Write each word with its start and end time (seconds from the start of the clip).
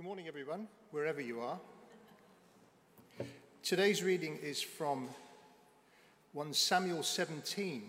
Good 0.00 0.06
morning, 0.06 0.28
everyone, 0.28 0.66
wherever 0.92 1.20
you 1.20 1.40
are. 1.40 1.58
Today's 3.62 4.02
reading 4.02 4.38
is 4.42 4.62
from 4.62 5.10
1 6.32 6.54
Samuel 6.54 7.02
17, 7.02 7.82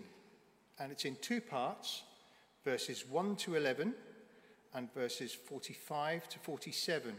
and 0.78 0.92
it's 0.92 1.06
in 1.06 1.16
two 1.22 1.40
parts 1.40 2.02
verses 2.66 3.08
1 3.08 3.36
to 3.36 3.54
11 3.54 3.94
and 4.74 4.92
verses 4.92 5.32
45 5.32 6.28
to 6.28 6.38
47. 6.38 7.14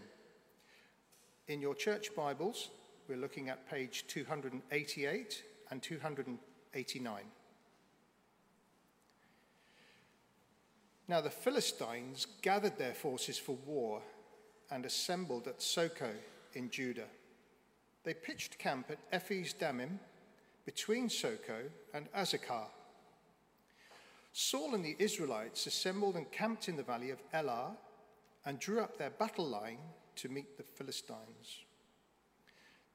In 1.48 1.60
your 1.60 1.74
church 1.74 2.16
Bibles, 2.16 2.70
we're 3.10 3.18
looking 3.18 3.50
at 3.50 3.68
page 3.68 4.06
288 4.08 5.44
and 5.72 5.82
289. 5.82 7.22
Now 11.08 11.20
the 11.20 11.32
Philistines 11.32 12.28
gathered 12.44 12.78
their 12.78 12.94
forces 12.94 13.40
for 13.40 13.58
war 13.66 14.04
and 14.74 14.88
assembled 14.88 15.48
at 15.48 15.62
Soko 15.62 16.10
in 16.56 16.68
Judah. 16.72 17.08
They 18.04 18.16
pitched 18.16 18.58
camp 18.58 18.90
at 18.90 18.98
Ephes 19.12 19.54
Dammim 19.54 20.00
between 20.66 21.10
Soko 21.10 21.70
and 21.94 22.12
Azekah. 22.14 22.70
Saul 24.34 24.74
and 24.74 24.84
the 24.84 24.96
Israelites 24.98 25.68
assembled 25.68 26.16
and 26.16 26.32
camped 26.32 26.68
in 26.68 26.76
the 26.76 26.82
valley 26.82 27.12
of 27.12 27.22
Elah 27.34 27.78
and 28.46 28.58
drew 28.58 28.82
up 28.82 28.98
their 28.98 29.12
battle 29.12 29.48
line 29.48 29.78
to 30.16 30.28
meet 30.28 30.58
the 30.58 30.64
Philistines. 30.64 31.60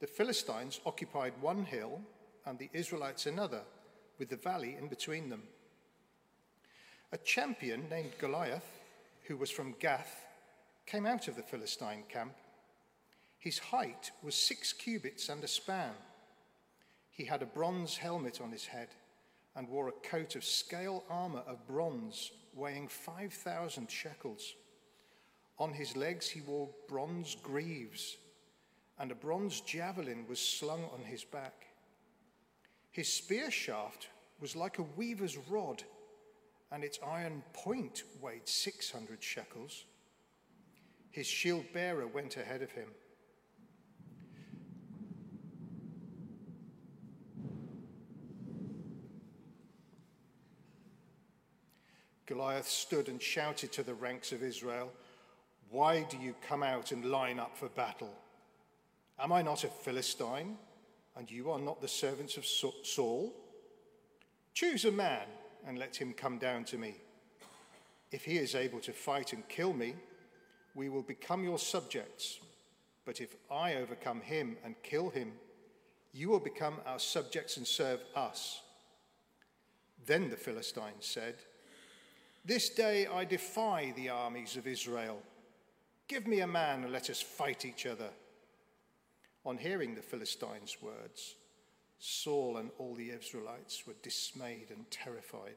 The 0.01 0.09
Philistines 0.09 0.81
occupied 0.85 1.35
one 1.41 1.65
hill 1.65 2.01
and 2.45 2.59
the 2.59 2.71
Israelites 2.73 3.27
another, 3.27 3.63
with 4.19 4.31
the 4.31 4.37
valley 4.37 4.77
in 4.77 4.89
between 4.89 5.29
them. 5.29 5.45
A 7.13 7.19
champion 7.19 7.89
named 7.89 8.19
Goliath, 8.19 8.81
who 9.29 9.37
was 9.37 9.51
from 9.51 9.77
Gath, 9.79 10.28
came 10.89 11.05
out 11.05 11.29
of 11.29 11.37
the 11.37 11.43
Philistine 11.43 12.03
camp. 12.09 12.33
His 13.39 13.59
height 13.59 14.11
was 14.23 14.35
six 14.35 14.73
cubits 14.73 15.29
and 15.29 15.45
a 15.45 15.49
span. 15.49 15.93
He 17.11 17.27
had 17.27 17.43
a 17.43 17.47
bronze 17.47 17.99
helmet 17.99 18.41
on 18.41 18.51
his 18.51 18.65
head 18.65 18.89
and 19.55 19.69
wore 19.69 19.89
a 19.89 20.09
coat 20.09 20.35
of 20.35 20.45
scale 20.45 21.05
armor 21.11 21.43
of 21.47 21.67
bronze 21.67 22.33
weighing 22.55 22.89
5,000 22.89 23.91
shekels. 23.91 24.55
On 25.59 25.75
his 25.75 25.95
legs 25.95 26.27
he 26.27 26.41
wore 26.41 26.71
bronze 26.89 27.37
greaves, 27.43 28.17
and 28.99 29.13
a 29.13 29.15
bronze 29.15 29.61
javelin 29.61 30.25
was 30.27 30.41
slung 30.41 30.85
on 30.95 31.05
his 31.05 31.23
back. 31.23 31.67
His 32.93 33.13
spear 33.13 33.51
shaft 33.51 34.09
was 34.41 34.57
like 34.57 34.79
a 34.79 34.87
weaver's 34.97 35.37
rod, 35.37 35.83
and 36.73 36.83
its 36.83 36.99
iron 37.07 37.43
point 37.53 38.05
weighed 38.23 38.49
600 38.49 39.23
shekels. 39.23 39.85
His 41.19 41.27
shield 41.27 41.65
bearer 41.73 42.07
went 42.07 42.37
ahead 42.37 42.63
of 42.63 42.71
him. 42.71 42.87
Goliath 52.25 52.69
stood 52.69 53.09
and 53.09 53.21
shouted 53.21 53.73
to 53.73 53.83
the 53.83 53.95
ranks 53.95 54.31
of 54.31 54.45
Israel, 54.45 54.93
Why 55.71 56.05
do 56.05 56.17
you 56.19 56.37
come 56.47 56.63
out 56.63 56.93
and 56.93 57.05
line 57.05 57.41
up 57.41 57.59
for 57.59 57.69
battle? 57.71 58.15
Am 59.19 59.33
I 59.33 59.43
not 59.43 59.65
a 59.65 59.69
Philistine, 59.69 60.57
and 61.17 61.29
you 61.29 61.51
are 61.51 61.59
not 61.59 61.81
the 61.81 61.89
servants 61.89 62.37
of 62.37 62.47
Saul? 62.47 63.35
Choose 64.55 64.85
a 64.85 64.93
man 64.93 65.27
and 65.67 65.79
let 65.79 65.97
him 65.97 66.13
come 66.13 66.39
down 66.39 66.63
to 66.67 66.79
me. 66.79 66.95
If 68.13 68.25
he 68.25 68.37
is 68.39 68.55
able 68.55 68.79
to 68.79 68.93
fight 68.93 69.33
and 69.33 69.49
kill 69.49 69.73
me, 69.73 69.97
we 70.75 70.89
will 70.89 71.03
become 71.03 71.45
your 71.45 71.59
subjects. 71.59 72.41
But 73.05 73.21
if 73.21 73.35
I 73.51 73.75
overcome 73.75 74.21
him 74.21 74.57
and 74.65 74.75
kill 74.83 75.11
him, 75.11 75.33
you 76.13 76.29
will 76.29 76.41
become 76.41 76.77
our 76.87 76.99
subjects 76.99 77.57
and 77.57 77.67
serve 77.67 78.01
us. 78.15 78.61
Then 80.07 80.31
the 80.31 80.37
Philistines 80.37 81.07
said, 81.07 81.37
This 82.45 82.71
day 82.71 83.07
I 83.07 83.25
defy 83.25 83.93
the 83.97 84.09
armies 84.09 84.57
of 84.57 84.67
Israel. 84.67 85.21
Give 86.09 86.27
me 86.27 86.41
a 86.41 86.47
man 86.47 86.85
and 86.85 86.93
let 86.93 87.11
us 87.11 87.21
fight 87.21 87.65
each 87.65 87.87
other. 87.87 88.11
On 89.45 89.59
hearing 89.59 89.95
the 89.95 90.03
Philistines' 90.03 90.79
words, 90.81 91.35
Saul 91.99 92.59
and 92.59 92.71
all 92.79 92.95
the 92.95 93.11
Israelites 93.11 93.87
were 93.87 93.95
dismayed 94.03 94.69
and 94.71 94.91
terrified. 94.91 95.57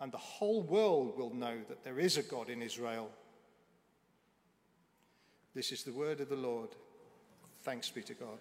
and 0.00 0.12
the 0.12 0.18
whole 0.18 0.62
world 0.62 1.16
will 1.16 1.34
know 1.34 1.58
that 1.68 1.84
there 1.84 1.98
is 1.98 2.16
a 2.16 2.22
God 2.22 2.50
in 2.50 2.62
Israel. 2.62 3.10
This 5.54 5.72
is 5.72 5.84
the 5.84 5.92
word 5.92 6.20
of 6.20 6.28
the 6.28 6.36
Lord. 6.36 6.70
Thanks 7.62 7.88
be 7.90 8.02
to 8.02 8.14
God. 8.14 8.38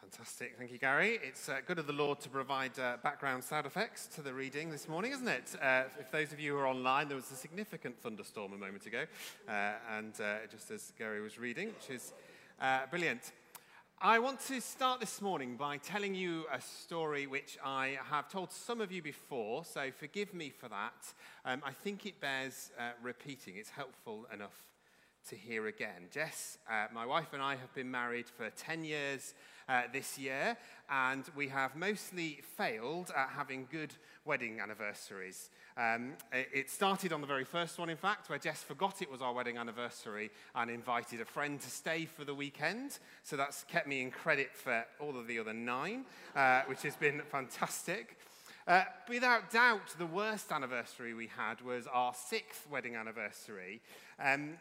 Fantastic. 0.00 0.54
Thank 0.58 0.72
you, 0.72 0.78
Gary. 0.78 1.18
It's 1.22 1.48
uh, 1.48 1.58
good 1.66 1.78
of 1.78 1.86
the 1.86 1.92
Lord 1.92 2.20
to 2.20 2.28
provide 2.28 2.78
uh, 2.78 2.96
background 3.02 3.44
sound 3.44 3.66
effects 3.66 4.06
to 4.14 4.22
the 4.22 4.34
reading 4.34 4.70
this 4.70 4.88
morning, 4.88 5.12
isn't 5.12 5.28
it? 5.28 5.56
Uh, 5.62 5.84
if 5.98 6.10
those 6.10 6.32
of 6.32 6.40
you 6.40 6.52
who 6.52 6.58
are 6.58 6.66
online, 6.66 7.08
there 7.08 7.16
was 7.16 7.30
a 7.30 7.36
significant 7.36 7.96
thunderstorm 8.00 8.52
a 8.52 8.58
moment 8.58 8.86
ago, 8.86 9.04
uh, 9.48 9.72
and 9.96 10.20
uh, 10.20 10.46
just 10.50 10.70
as 10.70 10.92
Gary 10.98 11.20
was 11.20 11.38
reading, 11.38 11.68
which 11.68 11.96
is 11.96 12.12
uh, 12.60 12.80
brilliant. 12.90 13.32
I 14.02 14.18
want 14.18 14.40
to 14.46 14.62
start 14.62 14.98
this 14.98 15.20
morning 15.20 15.56
by 15.56 15.76
telling 15.76 16.14
you 16.14 16.46
a 16.50 16.58
story 16.58 17.26
which 17.26 17.58
I 17.62 17.98
have 18.08 18.30
told 18.30 18.50
some 18.50 18.80
of 18.80 18.90
you 18.90 19.02
before, 19.02 19.62
so 19.66 19.90
forgive 19.90 20.32
me 20.32 20.48
for 20.48 20.70
that. 20.70 21.12
Um, 21.44 21.60
I 21.62 21.72
think 21.72 22.06
it 22.06 22.18
bears 22.18 22.70
uh, 22.78 22.92
repeating, 23.02 23.56
it's 23.58 23.68
helpful 23.68 24.26
enough 24.32 24.56
to 25.28 25.36
hear 25.36 25.66
again. 25.66 26.08
Jess, 26.10 26.56
uh, 26.66 26.86
my 26.94 27.04
wife, 27.04 27.34
and 27.34 27.42
I 27.42 27.56
have 27.56 27.74
been 27.74 27.90
married 27.90 28.26
for 28.26 28.48
10 28.48 28.84
years 28.84 29.34
uh, 29.70 29.82
this 29.92 30.18
year, 30.18 30.56
and 30.90 31.24
we 31.36 31.46
have 31.48 31.76
mostly 31.76 32.40
failed 32.56 33.12
at 33.16 33.28
having 33.36 33.68
good 33.70 33.94
wedding 34.24 34.58
anniversaries. 34.60 35.50
Um, 35.76 36.14
it 36.32 36.68
started 36.68 37.12
on 37.12 37.20
the 37.20 37.26
very 37.26 37.44
first 37.44 37.78
one, 37.78 37.88
in 37.88 37.96
fact, 37.96 38.28
where 38.28 38.38
Jess 38.38 38.62
forgot 38.62 39.00
it 39.00 39.10
was 39.10 39.22
our 39.22 39.32
wedding 39.32 39.56
anniversary 39.56 40.30
and 40.54 40.70
invited 40.70 41.20
a 41.20 41.24
friend 41.24 41.60
to 41.60 41.70
stay 41.70 42.04
for 42.04 42.24
the 42.24 42.34
weekend. 42.34 42.98
So 43.22 43.36
that's 43.36 43.62
kept 43.64 43.86
me 43.86 44.02
in 44.02 44.10
credit 44.10 44.50
for 44.52 44.84
all 44.98 45.16
of 45.16 45.28
the 45.28 45.38
other 45.38 45.54
nine, 45.54 46.04
uh, 46.34 46.62
which 46.66 46.82
has 46.82 46.96
been 46.96 47.22
fantastic. 47.30 48.18
Uh, 48.66 48.82
without 49.08 49.50
doubt, 49.50 49.94
the 49.98 50.06
worst 50.06 50.50
anniversary 50.50 51.14
we 51.14 51.28
had 51.28 51.60
was 51.62 51.86
our 51.86 52.12
sixth 52.12 52.68
wedding 52.68 52.96
anniversary, 52.96 53.80
um, 54.22 54.58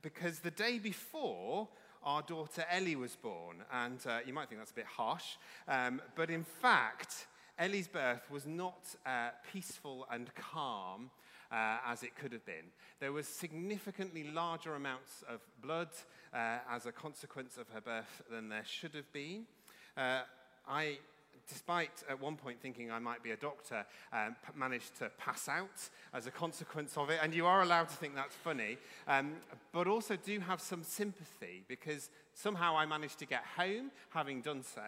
because 0.00 0.40
the 0.40 0.50
day 0.50 0.78
before, 0.78 1.68
our 2.04 2.22
daughter 2.22 2.64
Ellie 2.70 2.96
was 2.96 3.16
born. 3.16 3.56
And 3.72 3.98
uh, 4.06 4.18
you 4.26 4.32
might 4.32 4.48
think 4.48 4.60
that's 4.60 4.70
a 4.70 4.74
bit 4.74 4.86
harsh, 4.86 5.36
um, 5.68 6.00
but 6.14 6.30
in 6.30 6.44
fact, 6.44 7.26
Ellie's 7.58 7.88
birth 7.88 8.30
was 8.30 8.46
not 8.46 8.94
uh, 9.04 9.30
peaceful 9.52 10.06
and 10.10 10.34
calm 10.34 11.10
uh, 11.52 11.78
as 11.86 12.02
it 12.02 12.16
could 12.16 12.32
have 12.32 12.44
been. 12.46 12.72
There 12.98 13.12
was 13.12 13.26
significantly 13.28 14.24
larger 14.24 14.74
amounts 14.74 15.22
of 15.28 15.40
blood 15.62 15.90
uh, 16.32 16.58
as 16.70 16.86
a 16.86 16.92
consequence 16.92 17.58
of 17.58 17.68
her 17.70 17.80
birth 17.80 18.22
than 18.30 18.48
there 18.48 18.64
should 18.64 18.94
have 18.94 19.12
been. 19.12 19.44
Uh, 19.96 20.22
I 20.66 20.98
despite 21.52 22.02
at 22.08 22.20
one 22.20 22.36
point 22.36 22.60
thinking 22.60 22.90
I 22.90 22.98
might 22.98 23.22
be 23.22 23.32
a 23.32 23.36
doctor, 23.36 23.84
um, 24.12 24.34
managed 24.56 24.96
to 24.98 25.10
pass 25.18 25.48
out 25.48 25.90
as 26.14 26.26
a 26.26 26.30
consequence 26.30 26.96
of 26.96 27.10
it. 27.10 27.20
And 27.22 27.34
you 27.34 27.46
are 27.46 27.62
allowed 27.62 27.88
to 27.90 27.96
think 27.96 28.14
that's 28.14 28.34
funny, 28.34 28.78
um, 29.06 29.34
but 29.72 29.86
also 29.86 30.16
do 30.16 30.40
have 30.40 30.60
some 30.60 30.82
sympathy 30.82 31.64
because 31.68 32.10
somehow 32.34 32.76
I 32.76 32.86
managed 32.86 33.18
to 33.20 33.26
get 33.26 33.44
home 33.56 33.90
having 34.10 34.40
done 34.40 34.62
so, 34.62 34.80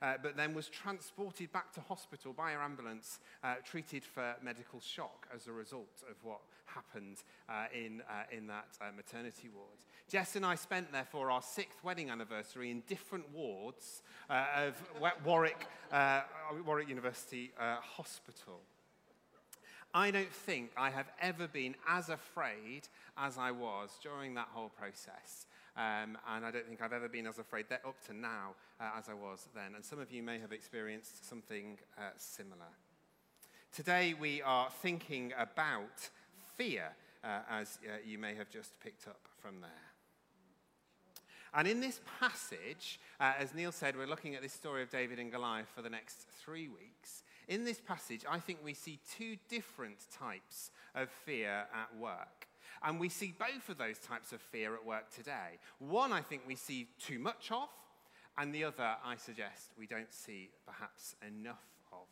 uh, 0.00 0.14
but 0.22 0.36
then 0.36 0.54
was 0.54 0.68
transported 0.68 1.52
back 1.52 1.72
to 1.72 1.80
hospital 1.80 2.32
by 2.32 2.52
an 2.52 2.60
ambulance, 2.60 3.20
uh, 3.42 3.54
treated 3.64 4.04
for 4.04 4.34
medical 4.42 4.80
shock 4.80 5.26
as 5.34 5.46
a 5.46 5.52
result 5.52 6.02
of 6.10 6.16
what 6.22 6.40
happened 6.66 7.18
uh, 7.48 7.64
in, 7.74 8.02
uh, 8.08 8.36
in 8.36 8.46
that 8.46 8.68
uh, 8.80 8.84
maternity 8.96 9.48
ward. 9.54 9.78
Jess 10.08 10.36
and 10.36 10.44
I 10.44 10.54
spent, 10.54 10.92
therefore, 10.92 11.30
our 11.30 11.42
sixth 11.42 11.82
wedding 11.82 12.10
anniversary 12.10 12.70
in 12.70 12.82
different 12.86 13.24
wards 13.32 14.02
uh, 14.28 14.44
of 14.56 14.74
Warwick, 15.24 15.66
Warwick 16.66 16.88
University 16.88 17.52
Hospital. 17.58 18.60
I 19.94 20.10
don't 20.10 20.32
think 20.32 20.70
I 20.76 20.90
have 20.90 21.10
ever 21.20 21.46
been 21.46 21.76
as 21.86 22.08
afraid 22.08 22.88
as 23.16 23.36
I 23.36 23.50
was 23.50 23.90
during 24.02 24.34
that 24.34 24.48
whole 24.52 24.70
process. 24.70 25.46
Um, 25.76 26.18
and 26.28 26.44
I 26.44 26.50
don't 26.50 26.66
think 26.66 26.82
I've 26.82 26.92
ever 26.92 27.08
been 27.08 27.26
as 27.26 27.38
afraid 27.38 27.66
that 27.70 27.82
up 27.86 27.96
to 28.06 28.14
now 28.14 28.54
uh, 28.80 28.90
as 28.98 29.08
I 29.08 29.14
was 29.14 29.48
then. 29.54 29.74
And 29.74 29.84
some 29.84 29.98
of 29.98 30.12
you 30.12 30.22
may 30.22 30.38
have 30.38 30.52
experienced 30.52 31.26
something 31.28 31.78
uh, 31.96 32.10
similar. 32.16 32.72
Today 33.74 34.14
we 34.18 34.42
are 34.42 34.68
thinking 34.82 35.32
about 35.38 36.10
fear, 36.58 36.90
uh, 37.24 37.40
as 37.48 37.78
uh, 37.86 37.96
you 38.04 38.18
may 38.18 38.34
have 38.34 38.50
just 38.50 38.78
picked 38.80 39.08
up 39.08 39.20
from 39.40 39.62
there. 39.62 39.70
And 41.54 41.68
in 41.68 41.80
this 41.80 42.00
passage, 42.20 42.98
uh, 43.20 43.32
as 43.38 43.54
Neil 43.54 43.72
said, 43.72 43.96
we're 43.96 44.06
looking 44.06 44.34
at 44.34 44.42
this 44.42 44.52
story 44.52 44.82
of 44.82 44.90
David 44.90 45.18
and 45.18 45.30
Goliath 45.30 45.68
for 45.74 45.82
the 45.82 45.90
next 45.90 46.26
three 46.42 46.68
weeks. 46.68 47.22
In 47.48 47.64
this 47.64 47.80
passage, 47.80 48.24
I 48.28 48.38
think 48.38 48.60
we 48.64 48.74
see 48.74 48.98
two 49.16 49.36
different 49.48 49.98
types 50.18 50.70
of 50.94 51.08
fear 51.24 51.66
at 51.74 51.98
work. 51.98 52.48
And 52.82 52.98
we 52.98 53.08
see 53.08 53.34
both 53.38 53.68
of 53.68 53.78
those 53.78 53.98
types 53.98 54.32
of 54.32 54.40
fear 54.40 54.74
at 54.74 54.84
work 54.84 55.14
today. 55.14 55.58
One, 55.78 56.12
I 56.12 56.20
think 56.20 56.42
we 56.46 56.56
see 56.56 56.88
too 57.00 57.18
much 57.18 57.50
of, 57.50 57.68
and 58.38 58.54
the 58.54 58.64
other, 58.64 58.96
I 59.04 59.16
suggest, 59.16 59.72
we 59.78 59.86
don't 59.86 60.12
see 60.12 60.50
perhaps 60.66 61.16
enough 61.26 61.64
of. 61.92 62.06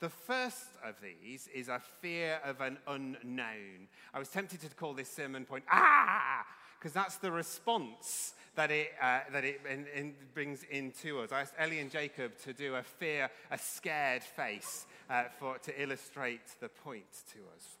The 0.00 0.10
first 0.10 0.66
of 0.84 0.96
these 1.00 1.48
is 1.54 1.68
a 1.68 1.80
fear 2.00 2.40
of 2.44 2.60
an 2.60 2.78
unknown. 2.86 3.88
I 4.12 4.18
was 4.18 4.28
tempted 4.28 4.60
to 4.60 4.68
call 4.68 4.92
this 4.92 5.10
sermon 5.10 5.44
point, 5.44 5.64
ah, 5.70 6.44
because 6.78 6.92
that's 6.92 7.16
the 7.16 7.32
response 7.32 8.34
that 8.56 8.70
it, 8.70 8.90
uh, 9.00 9.20
that 9.32 9.44
it 9.44 9.60
in, 9.70 9.86
in 9.94 10.14
brings 10.34 10.62
into 10.70 11.20
us. 11.20 11.32
I 11.32 11.40
asked 11.40 11.54
Ellie 11.58 11.80
and 11.80 11.90
Jacob 11.90 12.36
to 12.44 12.52
do 12.52 12.74
a 12.74 12.82
fear, 12.82 13.30
a 13.50 13.58
scared 13.58 14.22
face 14.22 14.86
uh, 15.08 15.24
for, 15.38 15.58
to 15.58 15.82
illustrate 15.82 16.42
the 16.60 16.68
point 16.68 17.10
to 17.32 17.38
us. 17.56 17.78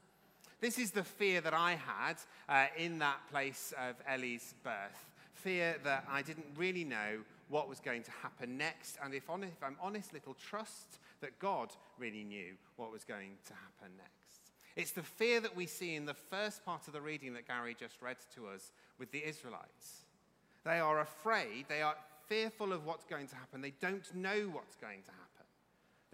This 0.60 0.78
is 0.78 0.90
the 0.90 1.04
fear 1.04 1.40
that 1.40 1.54
I 1.54 1.72
had 1.72 2.16
uh, 2.48 2.66
in 2.76 2.98
that 3.00 3.18
place 3.30 3.72
of 3.78 3.96
Ellie's 4.08 4.54
birth. 4.62 5.10
Fear 5.34 5.76
that 5.84 6.06
I 6.10 6.22
didn't 6.22 6.46
really 6.56 6.84
know 6.84 7.18
what 7.48 7.68
was 7.68 7.80
going 7.80 8.02
to 8.02 8.10
happen 8.22 8.56
next, 8.56 8.96
and 9.02 9.12
if, 9.12 9.28
honest, 9.28 9.52
if 9.58 9.62
I'm 9.62 9.76
honest, 9.80 10.12
little 10.12 10.34
trust 10.34 10.98
that 11.20 11.38
God 11.38 11.70
really 11.98 12.24
knew 12.24 12.54
what 12.76 12.90
was 12.90 13.04
going 13.04 13.32
to 13.46 13.52
happen 13.52 13.92
next. 13.96 14.14
It's 14.76 14.92
the 14.92 15.02
fear 15.02 15.40
that 15.40 15.54
we 15.54 15.66
see 15.66 15.94
in 15.94 16.06
the 16.06 16.14
first 16.14 16.64
part 16.64 16.86
of 16.86 16.92
the 16.92 17.00
reading 17.00 17.34
that 17.34 17.46
Gary 17.46 17.76
just 17.78 18.00
read 18.00 18.16
to 18.34 18.48
us 18.48 18.72
with 18.98 19.12
the 19.12 19.26
Israelites. 19.26 20.04
They 20.64 20.80
are 20.80 21.00
afraid, 21.00 21.66
they 21.68 21.82
are 21.82 21.96
fearful 22.26 22.72
of 22.72 22.86
what's 22.86 23.04
going 23.04 23.28
to 23.28 23.36
happen, 23.36 23.60
they 23.60 23.74
don't 23.80 24.14
know 24.14 24.48
what's 24.50 24.76
going 24.76 25.02
to 25.02 25.10
happen. 25.10 25.33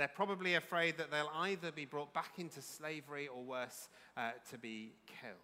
They're 0.00 0.08
probably 0.08 0.54
afraid 0.54 0.96
that 0.96 1.10
they'll 1.10 1.30
either 1.34 1.70
be 1.70 1.84
brought 1.84 2.14
back 2.14 2.38
into 2.38 2.62
slavery 2.62 3.28
or 3.28 3.42
worse, 3.42 3.90
uh, 4.16 4.30
to 4.50 4.56
be 4.56 4.94
killed. 5.06 5.34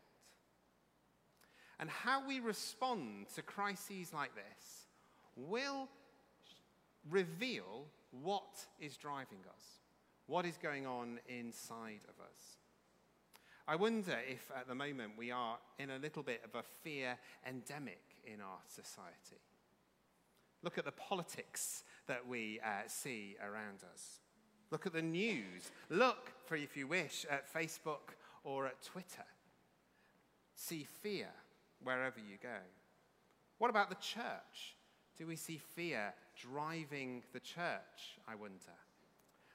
And 1.79 1.91
how 1.91 2.27
we 2.27 2.41
respond 2.41 3.27
to 3.35 3.43
crises 3.43 4.15
like 4.15 4.31
this 4.35 4.87
will 5.37 5.91
reveal 7.11 7.85
what 8.23 8.65
is 8.81 8.97
driving 8.97 9.41
us, 9.47 9.81
what 10.27 10.47
is 10.47 10.57
going 10.57 10.87
on 10.87 11.19
inside 11.29 12.01
of 12.09 12.19
us. 12.25 12.57
I 13.69 13.77
wonder 13.77 14.17
if 14.27 14.51
at 14.59 14.69
the 14.69 14.75
moment 14.75 15.19
we 15.19 15.31
are 15.31 15.59
in 15.79 15.91
a 15.91 15.99
little 15.99 16.23
bit 16.23 16.41
of 16.43 16.59
a 16.59 16.63
fear 16.63 17.19
endemic 17.47 18.01
in 18.25 18.41
our 18.41 18.61
society. 18.69 19.43
Look 20.63 20.79
at 20.79 20.87
the 20.87 20.93
politics 20.93 21.85
that 22.07 22.27
we 22.27 22.59
uh, 22.65 22.89
see 22.89 23.37
around 23.43 23.85
us. 23.93 24.21
Look 24.71 24.87
at 24.87 24.93
the 24.93 25.03
news. 25.03 25.71
Look, 25.91 26.33
for 26.45 26.57
if 26.57 26.77
you 26.77 26.87
wish, 26.87 27.27
at 27.31 27.53
Facebook 27.53 28.15
or 28.45 28.67
at 28.67 28.83
Twitter. 28.83 29.25
See 30.55 30.87
fear 31.03 31.29
wherever 31.83 32.19
you 32.19 32.37
go. 32.43 32.59
What 33.59 33.71
about 33.71 33.91
the 33.91 33.97
church? 33.97 34.77
Do 35.19 35.27
we 35.27 35.37
see 35.37 35.61
fear 35.75 36.13
driving 36.37 37.23
the 37.33 37.41
church, 37.41 38.19
I 38.29 38.35
wonder? 38.35 38.57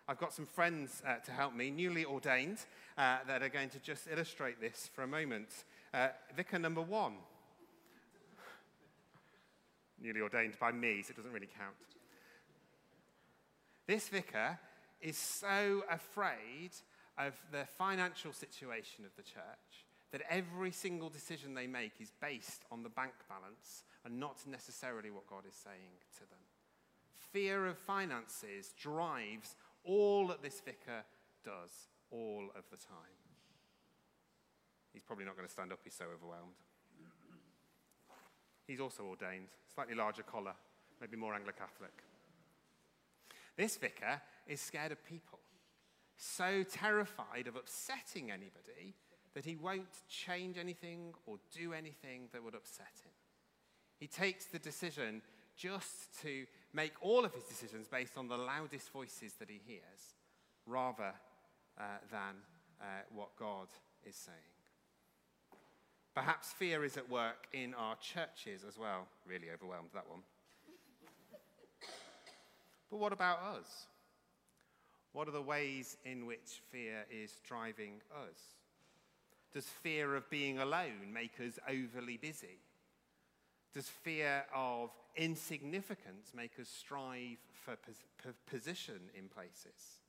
I've 0.07 0.17
got 0.17 0.33
some 0.33 0.45
friends 0.45 1.03
uh, 1.07 1.17
to 1.17 1.31
help 1.31 1.53
me, 1.53 1.69
newly 1.69 2.03
ordained, 2.03 2.57
uh, 2.97 3.19
that 3.27 3.43
are 3.43 3.49
going 3.49 3.69
to 3.69 3.79
just 3.79 4.07
illustrate 4.11 4.59
this 4.59 4.89
for 4.93 5.03
a 5.03 5.07
moment. 5.07 5.65
Uh, 5.93 6.07
vicar 6.35 6.57
number 6.57 6.81
one. 6.81 7.13
newly 10.01 10.21
ordained 10.21 10.57
by 10.59 10.71
me, 10.71 11.03
so 11.03 11.11
it 11.11 11.17
doesn't 11.17 11.31
really 11.31 11.49
count. 11.57 11.75
This 13.87 14.09
vicar 14.09 14.59
is 15.01 15.17
so 15.17 15.83
afraid 15.89 16.71
of 17.17 17.33
the 17.51 17.65
financial 17.77 18.33
situation 18.33 19.05
of 19.05 19.15
the 19.15 19.23
church 19.23 19.85
that 20.11 20.21
every 20.29 20.71
single 20.71 21.09
decision 21.09 21.53
they 21.53 21.67
make 21.67 21.93
is 21.99 22.11
based 22.21 22.63
on 22.71 22.83
the 22.83 22.89
bank 22.89 23.13
balance 23.29 23.83
and 24.05 24.19
not 24.19 24.37
necessarily 24.47 25.09
what 25.09 25.27
God 25.27 25.43
is 25.47 25.55
saying 25.55 25.93
to 26.15 26.19
them. 26.21 26.39
Fear 27.31 27.67
of 27.67 27.77
finances 27.77 28.73
drives 28.79 29.55
all 29.83 30.27
that 30.27 30.43
this 30.43 30.59
vicar 30.59 31.03
does 31.43 31.87
all 32.11 32.49
of 32.55 32.63
the 32.69 32.77
time. 32.77 33.17
He's 34.93 35.03
probably 35.03 35.25
not 35.25 35.37
going 35.37 35.47
to 35.47 35.53
stand 35.53 35.71
up, 35.71 35.79
he's 35.83 35.93
so 35.93 36.05
overwhelmed. 36.13 36.59
He's 38.67 38.79
also 38.79 39.03
ordained, 39.03 39.47
slightly 39.73 39.95
larger 39.95 40.23
collar, 40.23 40.53
maybe 40.99 41.15
more 41.15 41.33
Anglo 41.33 41.51
Catholic. 41.57 42.03
This 43.57 43.77
vicar 43.77 44.21
is 44.47 44.59
scared 44.61 44.91
of 44.91 45.05
people, 45.05 45.39
so 46.17 46.63
terrified 46.63 47.47
of 47.47 47.55
upsetting 47.55 48.31
anybody 48.31 48.95
that 49.33 49.45
he 49.45 49.55
won't 49.55 50.07
change 50.09 50.57
anything 50.57 51.13
or 51.25 51.37
do 51.55 51.73
anything 51.73 52.27
that 52.33 52.43
would 52.43 52.55
upset 52.55 52.93
him. 53.03 53.11
He 53.97 54.07
takes 54.07 54.45
the 54.45 54.59
decision 54.59 55.21
just 55.55 56.19
to 56.21 56.45
make 56.73 56.93
all 57.01 57.23
of 57.23 57.33
his 57.33 57.43
decisions 57.43 57.87
based 57.87 58.17
on 58.17 58.27
the 58.27 58.37
loudest 58.37 58.91
voices 58.91 59.33
that 59.39 59.49
he 59.49 59.61
hears, 59.65 60.15
rather 60.65 61.13
uh, 61.79 61.83
than 62.11 62.35
uh, 62.81 62.85
what 63.13 63.35
God 63.37 63.67
is 64.03 64.15
saying. 64.15 64.37
Perhaps 66.13 66.51
fear 66.51 66.83
is 66.83 66.97
at 66.97 67.09
work 67.09 67.47
in 67.53 67.73
our 67.73 67.95
churches 67.95 68.65
as 68.67 68.77
well. 68.77 69.07
Really 69.25 69.47
overwhelmed 69.53 69.91
that 69.93 70.09
one. 70.09 70.21
But 72.91 72.99
what 72.99 73.13
about 73.13 73.39
us? 73.39 73.87
What 75.13 75.27
are 75.27 75.31
the 75.31 75.41
ways 75.41 75.97
in 76.05 76.25
which 76.25 76.61
fear 76.69 77.05
is 77.09 77.31
driving 77.47 78.01
us? 78.13 78.37
Does 79.53 79.65
fear 79.65 80.15
of 80.15 80.29
being 80.29 80.59
alone 80.59 81.11
make 81.13 81.39
us 81.39 81.57
overly 81.67 82.17
busy? 82.17 82.59
Does 83.73 83.87
fear 83.87 84.43
of 84.53 84.91
insignificance 85.15 86.31
make 86.35 86.59
us 86.59 86.67
strive 86.67 87.37
for 87.65 87.75
pos- 87.75 88.33
position 88.49 88.99
in 89.17 89.29
places? 89.29 89.99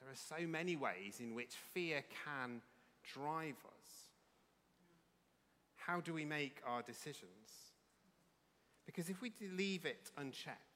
There 0.00 0.10
are 0.10 0.40
so 0.40 0.46
many 0.46 0.76
ways 0.76 1.20
in 1.20 1.34
which 1.34 1.54
fear 1.74 2.02
can 2.26 2.62
drive 3.14 3.56
us. 3.66 4.08
How 5.76 6.00
do 6.00 6.14
we 6.14 6.24
make 6.24 6.60
our 6.66 6.82
decisions? 6.82 7.72
Because 8.86 9.10
if 9.10 9.20
we 9.20 9.32
leave 9.56 9.84
it 9.84 10.10
unchecked, 10.16 10.69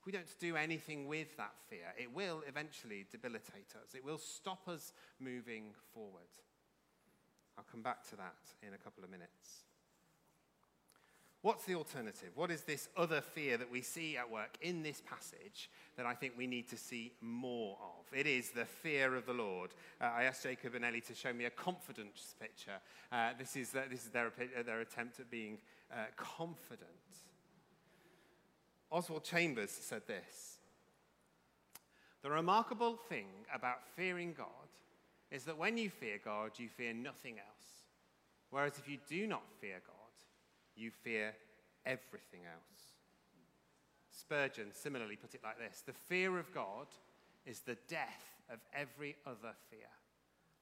if 0.00 0.06
we 0.06 0.12
don't 0.12 0.26
do 0.38 0.56
anything 0.56 1.06
with 1.06 1.36
that 1.36 1.52
fear, 1.68 1.92
it 1.98 2.14
will 2.14 2.42
eventually 2.48 3.04
debilitate 3.10 3.74
us. 3.82 3.94
It 3.94 4.02
will 4.02 4.16
stop 4.16 4.66
us 4.66 4.92
moving 5.18 5.74
forward. 5.92 6.30
I'll 7.58 7.66
come 7.70 7.82
back 7.82 8.08
to 8.08 8.16
that 8.16 8.38
in 8.66 8.72
a 8.72 8.78
couple 8.78 9.04
of 9.04 9.10
minutes. 9.10 9.64
What's 11.42 11.64
the 11.64 11.74
alternative? 11.74 12.30
What 12.34 12.50
is 12.50 12.62
this 12.62 12.88
other 12.96 13.20
fear 13.20 13.58
that 13.58 13.70
we 13.70 13.82
see 13.82 14.16
at 14.16 14.30
work 14.30 14.56
in 14.62 14.82
this 14.82 15.02
passage 15.02 15.70
that 15.96 16.06
I 16.06 16.14
think 16.14 16.34
we 16.36 16.46
need 16.46 16.68
to 16.68 16.76
see 16.78 17.12
more 17.20 17.76
of? 17.80 18.18
It 18.18 18.26
is 18.26 18.50
the 18.50 18.64
fear 18.64 19.14
of 19.16 19.26
the 19.26 19.32
Lord. 19.34 19.70
Uh, 20.00 20.04
I 20.04 20.24
asked 20.24 20.42
Jacob 20.42 20.74
and 20.74 20.84
Ellie 20.84 21.00
to 21.02 21.14
show 21.14 21.32
me 21.32 21.44
a 21.44 21.50
confidence 21.50 22.34
picture. 22.40 22.78
Uh, 23.12 23.30
this 23.38 23.56
is, 23.56 23.74
uh, 23.74 23.82
this 23.90 24.04
is 24.04 24.10
their, 24.10 24.32
their 24.64 24.80
attempt 24.80 25.20
at 25.20 25.30
being 25.30 25.58
uh, 25.92 26.04
confident. 26.16 26.88
Oswald 28.90 29.24
Chambers 29.24 29.70
said 29.70 30.02
this 30.06 30.58
The 32.22 32.30
remarkable 32.30 32.96
thing 33.08 33.26
about 33.54 33.86
fearing 33.96 34.34
God 34.36 34.46
is 35.30 35.44
that 35.44 35.58
when 35.58 35.78
you 35.78 35.90
fear 35.90 36.18
God, 36.24 36.52
you 36.56 36.68
fear 36.68 36.92
nothing 36.92 37.38
else. 37.38 37.84
Whereas 38.50 38.78
if 38.78 38.88
you 38.88 38.98
do 39.08 39.28
not 39.28 39.42
fear 39.60 39.80
God, 39.86 39.94
you 40.74 40.90
fear 40.90 41.34
everything 41.86 42.40
else. 42.46 42.80
Spurgeon 44.10 44.72
similarly 44.72 45.16
put 45.16 45.34
it 45.34 45.44
like 45.44 45.58
this 45.58 45.82
The 45.86 45.92
fear 45.92 46.38
of 46.38 46.52
God 46.52 46.86
is 47.46 47.60
the 47.60 47.78
death 47.88 48.24
of 48.50 48.58
every 48.74 49.16
other 49.24 49.54
fear. 49.70 49.88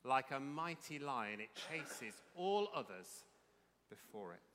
Like 0.05 0.31
a 0.31 0.39
mighty 0.41 0.99
lion, 0.99 1.41
it 1.41 1.49
chases 1.71 2.15
all 2.37 2.69
others 2.75 3.25
before 3.91 4.35
it. 4.35 4.48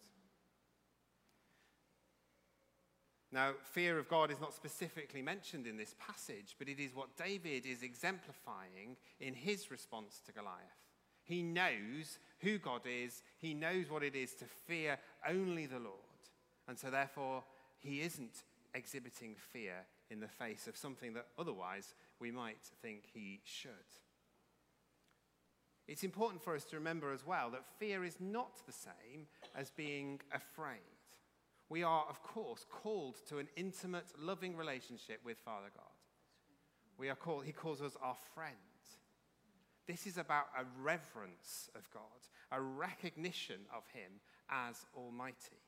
Now, 3.33 3.53
fear 3.63 3.97
of 3.97 4.07
God 4.07 4.29
is 4.29 4.39
not 4.39 4.53
specifically 4.53 5.23
mentioned 5.23 5.65
in 5.65 5.75
this 5.75 5.95
passage, 5.97 6.55
but 6.59 6.69
it 6.69 6.79
is 6.79 6.93
what 6.93 7.17
David 7.17 7.65
is 7.65 7.81
exemplifying 7.81 8.95
in 9.19 9.33
his 9.33 9.71
response 9.71 10.21
to 10.27 10.31
Goliath. 10.31 10.59
He 11.23 11.41
knows 11.41 12.19
who 12.41 12.59
God 12.59 12.81
is, 12.85 13.23
he 13.39 13.55
knows 13.55 13.89
what 13.89 14.03
it 14.03 14.15
is 14.15 14.35
to 14.35 14.45
fear 14.45 14.99
only 15.27 15.65
the 15.65 15.79
Lord. 15.79 15.97
And 16.67 16.77
so, 16.77 16.91
therefore, 16.91 17.43
he 17.79 18.01
isn't 18.01 18.43
exhibiting 18.75 19.35
fear 19.51 19.77
in 20.11 20.19
the 20.19 20.27
face 20.27 20.67
of 20.67 20.77
something 20.77 21.13
that 21.13 21.27
otherwise 21.39 21.95
we 22.19 22.29
might 22.29 22.61
think 22.83 23.05
he 23.11 23.41
should. 23.43 23.71
It's 25.87 26.03
important 26.03 26.43
for 26.43 26.55
us 26.55 26.65
to 26.65 26.75
remember 26.75 27.11
as 27.11 27.25
well 27.25 27.49
that 27.49 27.65
fear 27.79 28.03
is 28.03 28.17
not 28.19 28.61
the 28.67 28.71
same 28.71 29.25
as 29.55 29.71
being 29.71 30.21
afraid. 30.31 30.77
We 31.73 31.81
are, 31.81 32.05
of 32.07 32.21
course, 32.21 32.67
called 32.69 33.15
to 33.29 33.39
an 33.39 33.47
intimate, 33.55 34.05
loving 34.19 34.55
relationship 34.55 35.21
with 35.25 35.39
Father 35.39 35.71
God. 35.75 35.89
We 36.99 37.09
are 37.09 37.15
called, 37.15 37.45
he 37.45 37.51
calls 37.51 37.81
us 37.81 37.97
our 37.99 38.15
friend. 38.35 38.53
This 39.87 40.05
is 40.05 40.19
about 40.19 40.49
a 40.55 40.65
reverence 40.83 41.71
of 41.75 41.89
God, 41.89 42.03
a 42.51 42.61
recognition 42.61 43.61
of 43.75 43.81
Him 43.91 44.11
as 44.51 44.85
Almighty. 44.95 45.63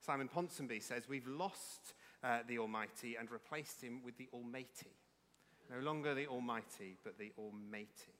Simon 0.00 0.30
Ponsonby 0.34 0.82
says, 0.82 1.10
We've 1.10 1.28
lost 1.28 1.92
uh, 2.24 2.38
the 2.48 2.58
Almighty 2.58 3.16
and 3.20 3.30
replaced 3.30 3.82
Him 3.82 4.00
with 4.02 4.16
the 4.16 4.30
Almighty. 4.32 4.96
No 5.70 5.80
longer 5.80 6.14
the 6.14 6.26
Almighty, 6.26 6.96
but 7.04 7.18
the 7.18 7.32
Almighty. 7.36 8.16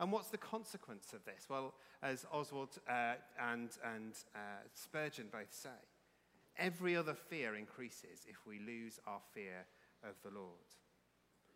And 0.00 0.10
what's 0.10 0.30
the 0.30 0.38
consequence 0.38 1.12
of 1.12 1.26
this? 1.26 1.44
Well, 1.50 1.74
as 2.02 2.24
Oswald 2.32 2.78
uh, 2.88 3.16
and, 3.38 3.68
and 3.84 4.14
uh, 4.34 4.64
Spurgeon 4.72 5.26
both 5.30 5.52
say, 5.52 5.68
every 6.58 6.96
other 6.96 7.14
fear 7.14 7.54
increases 7.54 8.26
if 8.28 8.46
we 8.46 8.58
lose 8.58 9.00
our 9.06 9.20
fear 9.32 9.66
of 10.02 10.14
the 10.22 10.30
Lord. 10.36 10.48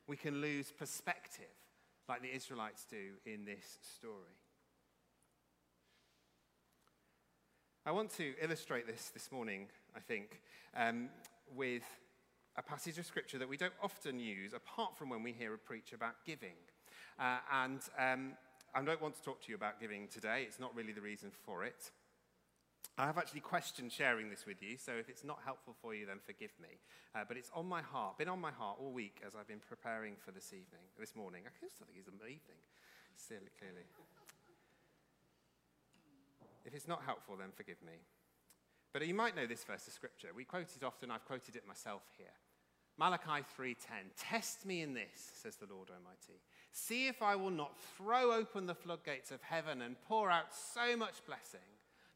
We 0.06 0.16
can 0.16 0.40
lose 0.40 0.72
perspective, 0.72 1.44
like 2.08 2.22
the 2.22 2.34
Israelites 2.34 2.86
do 2.88 3.14
in 3.26 3.44
this 3.44 3.78
story. 3.96 4.38
I 7.84 7.90
want 7.92 8.10
to 8.16 8.34
illustrate 8.42 8.86
this 8.86 9.10
this 9.14 9.32
morning, 9.32 9.66
I 9.96 10.00
think, 10.00 10.42
um, 10.76 11.08
with 11.54 11.84
a 12.56 12.62
passage 12.62 12.98
of 12.98 13.06
scripture 13.06 13.38
that 13.38 13.48
we 13.48 13.56
don't 13.56 13.72
often 13.82 14.18
use, 14.18 14.52
apart 14.52 14.96
from 14.96 15.08
when 15.08 15.22
we 15.22 15.32
hear 15.32 15.54
a 15.54 15.58
preach 15.58 15.92
about 15.92 16.16
giving. 16.26 16.56
Uh, 17.18 17.38
and 17.52 17.80
um, 17.98 18.32
I 18.74 18.82
don't 18.82 19.00
want 19.00 19.14
to 19.14 19.22
talk 19.22 19.40
to 19.42 19.48
you 19.48 19.54
about 19.54 19.80
giving 19.80 20.08
today, 20.08 20.44
it's 20.46 20.60
not 20.60 20.74
really 20.74 20.92
the 20.92 21.00
reason 21.00 21.30
for 21.44 21.64
it. 21.64 21.90
I 22.98 23.06
have 23.06 23.16
actually 23.16 23.46
questioned 23.46 23.92
sharing 23.92 24.28
this 24.28 24.44
with 24.44 24.60
you, 24.60 24.76
so 24.76 24.90
if 24.98 25.08
it's 25.08 25.22
not 25.22 25.38
helpful 25.44 25.76
for 25.80 25.94
you, 25.94 26.04
then 26.04 26.18
forgive 26.18 26.50
me. 26.60 26.82
Uh, 27.14 27.22
but 27.28 27.36
it's 27.36 27.50
on 27.54 27.64
my 27.64 27.80
heart, 27.80 28.18
been 28.18 28.28
on 28.28 28.40
my 28.40 28.50
heart 28.50 28.78
all 28.80 28.90
week 28.90 29.22
as 29.24 29.34
I've 29.38 29.46
been 29.46 29.62
preparing 29.62 30.16
for 30.18 30.32
this 30.32 30.52
evening, 30.52 30.82
this 30.98 31.14
morning. 31.14 31.42
I 31.46 31.54
still 31.54 31.86
think 31.86 32.00
it's 32.00 32.08
an 32.08 32.18
evening, 32.26 32.58
still, 33.16 33.38
clearly. 33.56 33.86
If 36.66 36.74
it's 36.74 36.88
not 36.88 37.02
helpful, 37.06 37.36
then 37.38 37.50
forgive 37.54 37.80
me. 37.86 38.02
But 38.92 39.06
you 39.06 39.14
might 39.14 39.36
know 39.36 39.46
this 39.46 39.62
verse 39.62 39.86
of 39.86 39.92
scripture. 39.92 40.28
We 40.34 40.44
quote 40.44 40.74
it 40.74 40.82
often, 40.82 41.12
I've 41.12 41.24
quoted 41.24 41.54
it 41.54 41.68
myself 41.68 42.02
here. 42.18 42.34
Malachi 42.98 43.46
3:10 43.56 44.10
Test 44.18 44.66
me 44.66 44.82
in 44.82 44.92
this 44.92 45.30
says 45.34 45.54
the 45.54 45.72
Lord 45.72 45.88
Almighty 45.88 46.42
see 46.72 47.06
if 47.06 47.22
I 47.22 47.36
will 47.36 47.50
not 47.50 47.78
throw 47.96 48.32
open 48.32 48.66
the 48.66 48.74
floodgates 48.74 49.30
of 49.30 49.40
heaven 49.40 49.82
and 49.82 49.94
pour 50.08 50.32
out 50.32 50.52
so 50.52 50.96
much 50.96 51.24
blessing 51.24 51.60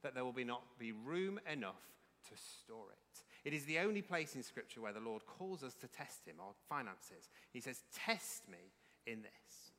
that 0.03 0.15
there 0.15 0.25
will 0.25 0.33
be 0.33 0.45
not 0.45 0.63
be 0.79 0.93
room 0.93 1.41
enough 1.51 1.83
to 2.29 2.37
store 2.37 2.91
it. 2.91 3.49
It 3.49 3.55
is 3.55 3.65
the 3.65 3.81
only 3.81 4.03
place 4.03 4.37
in 4.37 4.43
scripture 4.43 4.81
where 4.81 4.93
the 4.93 5.01
Lord 5.01 5.27
calls 5.27 5.63
us 5.63 5.75
to 5.77 5.89
test 5.89 6.27
him 6.27 6.37
our 6.41 6.55
finances. 6.69 7.29
He 7.53 7.61
says 7.61 7.83
test 7.95 8.49
me 8.49 8.73
in 9.07 9.23
this. 9.23 9.73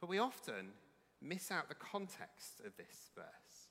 But 0.00 0.08
we 0.08 0.18
often 0.18 0.72
miss 1.22 1.50
out 1.50 1.68
the 1.68 1.74
context 1.74 2.60
of 2.66 2.76
this 2.76 3.10
verse. 3.14 3.68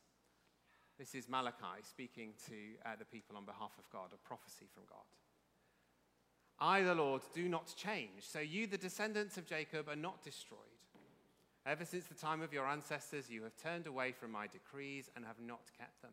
This 0.97 1.15
is 1.15 1.27
Malachi 1.27 1.81
speaking 1.81 2.33
to 2.47 2.55
uh, 2.85 2.95
the 2.97 3.05
people 3.05 3.35
on 3.35 3.45
behalf 3.45 3.71
of 3.77 3.89
God 3.91 4.11
a 4.13 4.27
prophecy 4.27 4.67
from 4.73 4.83
God. 4.87 5.03
I, 6.59 6.81
the 6.81 6.95
Lord, 6.95 7.23
do 7.33 7.49
not 7.49 7.73
change. 7.75 8.21
So 8.21 8.39
you, 8.39 8.67
the 8.67 8.77
descendants 8.77 9.37
of 9.37 9.45
Jacob, 9.45 9.89
are 9.89 9.95
not 9.95 10.23
destroyed. 10.23 10.59
Ever 11.65 11.85
since 11.85 12.05
the 12.05 12.13
time 12.13 12.41
of 12.41 12.51
your 12.51 12.67
ancestors, 12.67 13.29
you 13.29 13.43
have 13.43 13.55
turned 13.55 13.87
away 13.87 14.11
from 14.11 14.31
my 14.31 14.47
decrees 14.47 15.09
and 15.15 15.25
have 15.25 15.39
not 15.39 15.61
kept 15.77 16.01
them. 16.01 16.11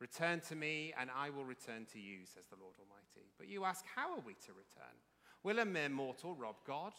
Return 0.00 0.40
to 0.48 0.56
me, 0.56 0.92
and 0.98 1.10
I 1.14 1.30
will 1.30 1.44
return 1.44 1.86
to 1.92 2.00
you, 2.00 2.20
says 2.24 2.46
the 2.50 2.56
Lord 2.60 2.74
Almighty. 2.80 3.30
But 3.38 3.48
you 3.48 3.64
ask, 3.64 3.84
How 3.94 4.12
are 4.14 4.22
we 4.26 4.32
to 4.32 4.52
return? 4.52 4.96
Will 5.44 5.58
a 5.58 5.64
mere 5.64 5.88
mortal 5.88 6.34
rob 6.34 6.56
God? 6.66 6.92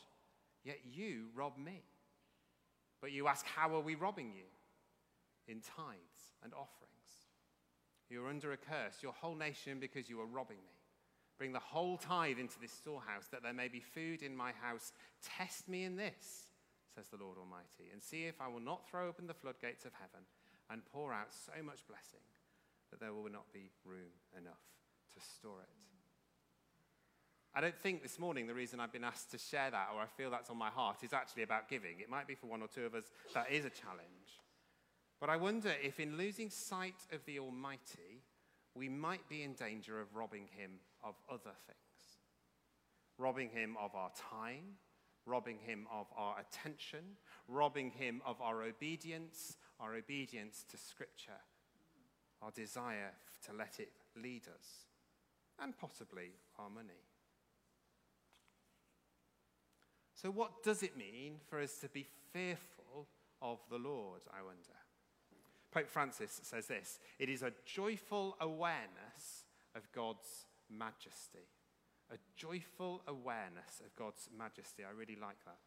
Yet 0.63 0.79
you 0.93 1.25
rob 1.36 1.58
me. 1.58 1.81
But 3.01 3.12
you 3.12 3.27
ask, 3.27 3.46
How 3.46 3.75
are 3.75 3.81
we 3.81 3.96
robbing 3.96 4.31
you? 4.34 4.46
In 5.48 5.60
tithes 5.60 6.36
and 6.43 6.53
offerings. 6.53 6.91
You 8.10 8.24
are 8.24 8.29
under 8.29 8.51
a 8.51 8.58
curse, 8.58 9.01
your 9.01 9.13
whole 9.13 9.36
nation, 9.36 9.79
because 9.79 10.10
you 10.10 10.22
are 10.22 10.25
robbing 10.25 10.58
me. 10.58 10.75
Bring 11.38 11.53
the 11.53 11.60
whole 11.60 11.98
tithe 11.98 12.38
into 12.38 12.60
this 12.60 12.72
storehouse, 12.72 13.27
that 13.31 13.41
there 13.41 13.53
may 13.53 13.67
be 13.67 13.79
food 13.79 14.22
in 14.22 14.36
my 14.36 14.51
house. 14.62 14.93
Test 15.38 15.67
me 15.67 15.86
in 15.86 15.96
this, 15.96 16.46
says 16.93 17.10
the 17.10 17.24
Lord 17.24 17.38
Almighty, 17.38 17.89
and 17.91 18.01
see 18.01 18.25
if 18.25 18.39
I 18.39 18.48
will 18.48 18.60
not 18.60 18.88
throw 18.88 19.07
open 19.07 19.27
the 19.27 19.33
floodgates 19.33 19.86
of 19.86 19.93
heaven 19.93 20.25
and 20.69 20.86
pour 20.86 21.13
out 21.13 21.33
so 21.33 21.63
much 21.63 21.88
blessing 21.88 22.24
that 22.91 23.00
there 23.00 23.13
will 23.13 23.31
not 23.31 23.51
be 23.53 23.71
room 23.86 24.12
enough 24.38 24.63
to 25.13 25.19
store 25.19 25.62
it. 25.62 25.69
I 27.53 27.60
don't 27.60 27.77
think 27.77 28.01
this 28.01 28.17
morning 28.17 28.48
the 28.48 28.53
reason 28.53 28.79
I've 28.79 28.93
been 28.93 29.03
asked 29.03 29.31
to 29.31 29.38
share 29.38 29.69
that, 29.71 29.89
or 29.93 30.01
I 30.01 30.05
feel 30.05 30.31
that's 30.31 30.50
on 30.50 30.57
my 30.57 30.69
heart, 30.69 31.03
is 31.03 31.12
actually 31.12 31.43
about 31.43 31.69
giving. 31.69 32.00
It 32.00 32.10
might 32.10 32.27
be 32.27 32.36
for 32.36 32.48
one 32.48 32.62
or 32.62 32.67
two 32.67 32.86
of 32.86 32.95
us 32.95 33.05
that 33.33 33.51
is 33.51 33.65
a 33.65 33.69
challenge. 33.69 34.39
But 35.19 35.29
I 35.29 35.36
wonder 35.36 35.74
if, 35.83 36.00
in 36.00 36.17
losing 36.17 36.50
sight 36.50 36.95
of 37.12 37.24
the 37.25 37.39
Almighty, 37.39 38.24
we 38.74 38.88
might 38.88 39.27
be 39.27 39.43
in 39.43 39.53
danger 39.53 40.00
of 40.00 40.15
robbing 40.15 40.48
him 40.57 40.71
of 41.03 41.15
other 41.29 41.51
things. 41.67 41.77
Robbing 43.17 43.50
him 43.50 43.75
of 43.79 43.93
our 43.95 44.12
time, 44.31 44.77
robbing 45.25 45.60
him 45.60 45.88
of 45.92 46.08
our 46.18 46.36
attention, 46.40 47.18
robbing 47.48 47.92
him 47.92 48.22
of 48.25 48.42
our 48.42 48.63
obedience, 48.63 49.58
our 49.80 49.96
obedience 49.96 50.66
to 50.70 50.78
Scripture, 50.78 51.42
our 52.42 52.51
desire 52.51 53.12
to 53.46 53.54
let 53.54 53.80
it 53.80 53.92
lead 54.16 54.44
us, 54.48 54.86
and 55.62 55.78
possibly 55.78 56.32
our 56.58 56.70
money. 56.70 57.06
So, 60.16 60.30
what 60.30 60.63
does 60.63 60.84
it 60.84 60.98
mean 60.98 61.38
for 61.50 61.60
us 61.60 61.78
to 61.80 61.90
be 61.90 62.06
fearful 62.32 63.08
of 63.42 63.60
the 63.70 63.78
Lord, 63.78 64.22
I 64.32 64.44
wonder? 64.44 64.78
Pope 65.72 65.88
Francis 65.88 66.42
says 66.44 66.68
this 66.68 67.00
it 67.18 67.30
is 67.30 67.42
a 67.42 67.54
joyful 67.66 68.36
awareness 68.40 69.46
of 69.75 69.92
God's 69.92 70.46
majesty. 70.70 71.48
A 72.12 72.18
joyful 72.36 73.01
awareness 73.08 73.82
of 73.86 73.96
God's 73.96 74.27
majesty. 74.38 74.84
I 74.84 74.91
really 74.91 75.18
like 75.20 75.44
that. 75.46 75.58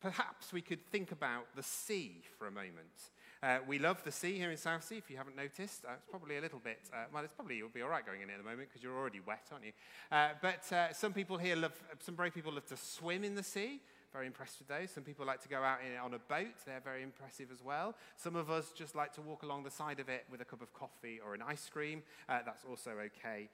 Perhaps 0.00 0.52
we 0.52 0.60
could 0.60 0.86
think 0.92 1.10
about 1.10 1.46
the 1.56 1.62
sea 1.62 2.22
for 2.38 2.46
a 2.46 2.52
moment. 2.52 3.10
Uh, 3.42 3.58
we 3.66 3.78
love 3.78 4.02
the 4.04 4.12
sea 4.12 4.36
here 4.36 4.50
in 4.50 4.56
Southsea, 4.56 4.98
if 4.98 5.10
you 5.10 5.16
haven't 5.16 5.36
noticed. 5.36 5.84
Uh, 5.84 5.94
it's 5.94 6.06
probably 6.08 6.36
a 6.36 6.40
little 6.40 6.60
bit, 6.60 6.78
uh, 6.94 7.04
well, 7.12 7.24
it's 7.24 7.32
probably, 7.32 7.56
you'll 7.56 7.68
be 7.68 7.82
all 7.82 7.88
right 7.88 8.06
going 8.06 8.20
in 8.20 8.30
at 8.30 8.38
the 8.38 8.44
moment 8.44 8.68
because 8.68 8.82
you're 8.82 8.96
already 8.96 9.20
wet, 9.26 9.44
aren't 9.50 9.64
you? 9.64 9.72
Uh, 10.10 10.30
but 10.40 10.72
uh, 10.72 10.92
some 10.92 11.12
people 11.12 11.36
here 11.36 11.56
love, 11.56 11.72
some 12.00 12.14
brave 12.14 12.32
people 12.32 12.52
love 12.52 12.66
to 12.66 12.76
swim 12.76 13.24
in 13.24 13.34
the 13.34 13.42
sea. 13.42 13.80
Very 14.12 14.26
impressed 14.26 14.58
with 14.58 14.68
those. 14.68 14.90
Some 14.90 15.02
people 15.02 15.26
like 15.26 15.42
to 15.42 15.48
go 15.48 15.62
out 15.62 15.78
in, 15.84 15.98
on 15.98 16.14
a 16.14 16.18
boat. 16.18 16.54
They're 16.64 16.80
very 16.80 17.02
impressive 17.02 17.48
as 17.52 17.62
well. 17.62 17.94
Some 18.16 18.36
of 18.36 18.50
us 18.50 18.72
just 18.74 18.94
like 18.94 19.12
to 19.14 19.20
walk 19.20 19.42
along 19.42 19.64
the 19.64 19.70
side 19.70 20.00
of 20.00 20.08
it 20.08 20.24
with 20.30 20.40
a 20.40 20.44
cup 20.44 20.62
of 20.62 20.72
coffee 20.72 21.20
or 21.22 21.34
an 21.34 21.42
ice 21.46 21.68
cream. 21.68 22.02
Uh, 22.28 22.38
that's 22.46 22.64
also 22.64 22.92
okay 22.92 23.50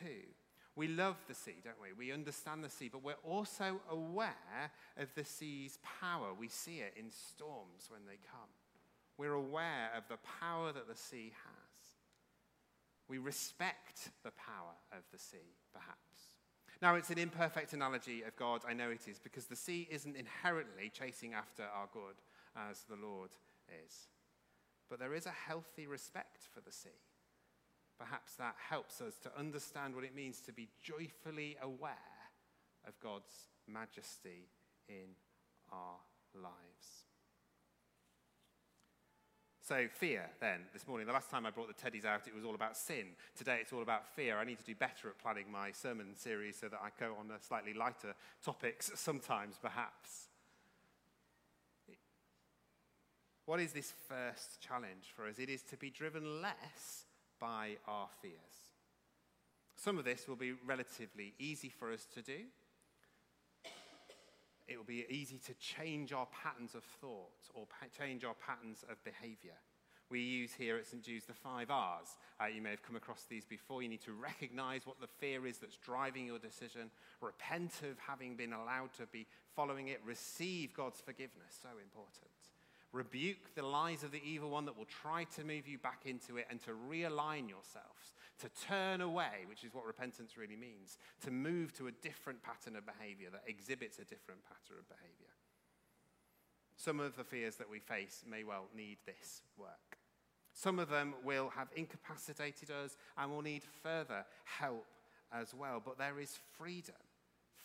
too. 0.00 0.26
We 0.76 0.88
love 0.88 1.16
the 1.28 1.34
sea, 1.34 1.56
don't 1.62 1.80
we? 1.80 1.92
We 1.92 2.12
understand 2.12 2.62
the 2.62 2.70
sea, 2.70 2.88
but 2.90 3.02
we're 3.02 3.14
also 3.24 3.80
aware 3.90 4.70
of 4.96 5.12
the 5.14 5.24
sea's 5.24 5.78
power. 6.00 6.28
We 6.32 6.48
see 6.48 6.78
it 6.78 6.94
in 6.96 7.10
storms 7.10 7.88
when 7.88 8.06
they 8.06 8.18
come. 8.30 8.48
We're 9.18 9.34
aware 9.34 9.90
of 9.96 10.04
the 10.08 10.18
power 10.40 10.72
that 10.72 10.88
the 10.88 10.96
sea 10.96 11.32
has. 11.44 11.70
We 13.08 13.18
respect 13.18 14.10
the 14.22 14.30
power 14.30 14.74
of 14.92 15.02
the 15.12 15.18
sea, 15.18 15.56
perhaps. 15.72 15.98
Now, 16.80 16.94
it's 16.94 17.10
an 17.10 17.18
imperfect 17.18 17.74
analogy 17.74 18.22
of 18.22 18.36
God, 18.36 18.62
I 18.66 18.72
know 18.72 18.90
it 18.90 19.06
is, 19.06 19.18
because 19.18 19.46
the 19.46 19.56
sea 19.56 19.86
isn't 19.90 20.16
inherently 20.16 20.90
chasing 20.90 21.34
after 21.34 21.64
our 21.64 21.88
good 21.92 22.22
as 22.56 22.84
the 22.88 22.96
Lord 22.96 23.30
is. 23.84 24.08
But 24.88 24.98
there 24.98 25.14
is 25.14 25.26
a 25.26 25.30
healthy 25.30 25.86
respect 25.86 26.48
for 26.54 26.60
the 26.60 26.72
sea. 26.72 26.88
Perhaps 28.00 28.36
that 28.36 28.54
helps 28.70 29.02
us 29.02 29.18
to 29.18 29.38
understand 29.38 29.94
what 29.94 30.04
it 30.04 30.14
means 30.14 30.40
to 30.40 30.52
be 30.52 30.70
joyfully 30.82 31.58
aware 31.60 31.92
of 32.88 32.98
God's 32.98 33.48
majesty 33.68 34.48
in 34.88 35.14
our 35.70 35.98
lives. 36.34 37.04
So, 39.60 39.86
fear, 39.92 40.30
then, 40.40 40.62
this 40.72 40.88
morning, 40.88 41.06
the 41.06 41.12
last 41.12 41.30
time 41.30 41.44
I 41.44 41.50
brought 41.50 41.68
the 41.68 41.74
teddies 41.74 42.06
out, 42.06 42.26
it 42.26 42.34
was 42.34 42.42
all 42.42 42.54
about 42.54 42.74
sin. 42.74 43.08
Today, 43.36 43.58
it's 43.60 43.72
all 43.72 43.82
about 43.82 44.08
fear. 44.08 44.38
I 44.38 44.44
need 44.44 44.58
to 44.58 44.64
do 44.64 44.74
better 44.74 45.10
at 45.10 45.18
planning 45.18 45.52
my 45.52 45.70
sermon 45.70 46.16
series 46.16 46.56
so 46.58 46.68
that 46.68 46.80
I 46.82 46.88
go 46.98 47.14
on 47.20 47.30
slightly 47.46 47.74
lighter 47.74 48.14
topics 48.42 48.90
sometimes, 48.94 49.56
perhaps. 49.60 50.28
What 53.44 53.60
is 53.60 53.72
this 53.72 53.92
first 54.08 54.60
challenge 54.60 55.12
for 55.14 55.28
us? 55.28 55.38
It 55.38 55.50
is 55.50 55.62
to 55.64 55.76
be 55.76 55.90
driven 55.90 56.40
less 56.40 57.04
by 57.40 57.76
our 57.88 58.08
fears. 58.20 58.34
Some 59.76 59.98
of 59.98 60.04
this 60.04 60.28
will 60.28 60.36
be 60.36 60.52
relatively 60.66 61.32
easy 61.38 61.70
for 61.70 61.90
us 61.92 62.06
to 62.14 62.22
do. 62.22 62.38
It 64.68 64.76
will 64.76 64.84
be 64.84 65.06
easy 65.08 65.38
to 65.46 65.54
change 65.54 66.12
our 66.12 66.26
patterns 66.26 66.74
of 66.74 66.84
thought 66.84 67.32
or 67.54 67.66
pa- 67.66 67.86
change 67.98 68.24
our 68.24 68.34
patterns 68.34 68.84
of 68.88 69.02
behavior. 69.02 69.56
We 70.10 70.20
use 70.20 70.52
here 70.52 70.76
at 70.76 70.86
St. 70.86 71.02
Jude's 71.02 71.26
the 71.26 71.34
five 71.34 71.70
R's. 71.70 72.16
Uh, 72.40 72.46
you 72.46 72.60
may 72.60 72.70
have 72.70 72.82
come 72.82 72.96
across 72.96 73.24
these 73.28 73.44
before. 73.44 73.82
You 73.82 73.88
need 73.88 74.02
to 74.02 74.12
recognize 74.12 74.84
what 74.84 75.00
the 75.00 75.06
fear 75.06 75.46
is 75.46 75.58
that's 75.58 75.76
driving 75.76 76.26
your 76.26 76.38
decision, 76.38 76.90
repent 77.20 77.72
of 77.88 77.96
having 77.98 78.36
been 78.36 78.52
allowed 78.52 78.92
to 78.98 79.06
be 79.06 79.26
following 79.54 79.88
it, 79.88 80.00
receive 80.04 80.74
God's 80.74 81.00
forgiveness. 81.00 81.58
So 81.62 81.68
important. 81.82 82.39
Rebuke 82.92 83.54
the 83.54 83.62
lies 83.62 84.02
of 84.02 84.10
the 84.10 84.22
evil 84.24 84.50
one 84.50 84.64
that 84.64 84.76
will 84.76 84.84
try 84.84 85.24
to 85.36 85.44
move 85.44 85.68
you 85.68 85.78
back 85.78 86.00
into 86.06 86.38
it 86.38 86.46
and 86.50 86.60
to 86.62 86.70
realign 86.70 87.48
yourselves, 87.48 88.14
to 88.40 88.48
turn 88.66 89.00
away, 89.00 89.44
which 89.46 89.62
is 89.62 89.72
what 89.72 89.86
repentance 89.86 90.36
really 90.36 90.56
means, 90.56 90.98
to 91.22 91.30
move 91.30 91.72
to 91.74 91.86
a 91.86 91.92
different 91.92 92.42
pattern 92.42 92.74
of 92.74 92.84
behavior 92.84 93.28
that 93.30 93.44
exhibits 93.46 93.98
a 93.98 94.04
different 94.04 94.40
pattern 94.42 94.78
of 94.80 94.88
behavior. 94.88 95.30
Some 96.76 96.98
of 96.98 97.16
the 97.16 97.24
fears 97.24 97.56
that 97.56 97.70
we 97.70 97.78
face 97.78 98.24
may 98.28 98.42
well 98.42 98.64
need 98.74 98.98
this 99.06 99.42
work. 99.56 99.98
Some 100.52 100.78
of 100.78 100.88
them 100.88 101.14
will 101.24 101.50
have 101.50 101.68
incapacitated 101.76 102.70
us 102.70 102.96
and 103.16 103.30
will 103.30 103.42
need 103.42 103.62
further 103.82 104.24
help 104.44 104.86
as 105.32 105.54
well. 105.54 105.80
But 105.84 105.98
there 105.98 106.18
is 106.18 106.38
freedom 106.58 106.96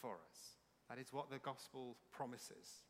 for 0.02 0.16
us. 0.16 0.58
That 0.90 1.00
is 1.00 1.12
what 1.12 1.32
the 1.32 1.40
gospel 1.40 1.96
promises. 2.12 2.84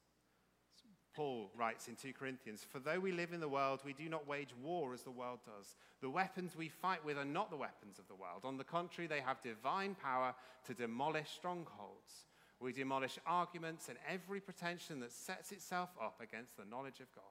Paul 1.16 1.50
writes 1.56 1.88
in 1.88 1.96
2 1.96 2.14
Corinthians 2.14 2.66
For 2.70 2.80
though 2.80 3.00
we 3.00 3.12
live 3.12 3.32
in 3.32 3.40
the 3.40 3.48
world, 3.48 3.80
we 3.86 3.94
do 3.94 4.10
not 4.10 4.28
wage 4.28 4.54
war 4.62 4.94
as 4.94 5.04
the 5.04 5.12
world 5.12 5.40
does. 5.46 5.76
The 6.02 6.10
weapons 6.10 6.56
we 6.56 6.70
fight 6.70 7.04
with 7.06 7.18
are 7.18 7.26
not 7.26 7.50
the 7.50 7.58
weapons 7.58 7.98
of 8.00 8.08
the 8.08 8.16
world. 8.16 8.42
On 8.44 8.58
the 8.58 8.64
contrary, 8.64 9.08
they 9.08 9.22
have 9.22 9.42
divine 9.42 9.96
power 9.96 10.36
to 10.68 10.74
demolish 10.74 11.30
strongholds. 11.30 12.26
We 12.60 12.74
demolish 12.74 13.18
arguments 13.26 13.90
and 13.90 13.98
every 14.10 14.40
pretension 14.40 15.00
that 15.00 15.12
sets 15.12 15.52
itself 15.52 15.90
up 16.02 16.20
against 16.22 16.58
the 16.58 16.66
knowledge 16.66 17.00
of 17.00 17.14
God. 17.14 17.24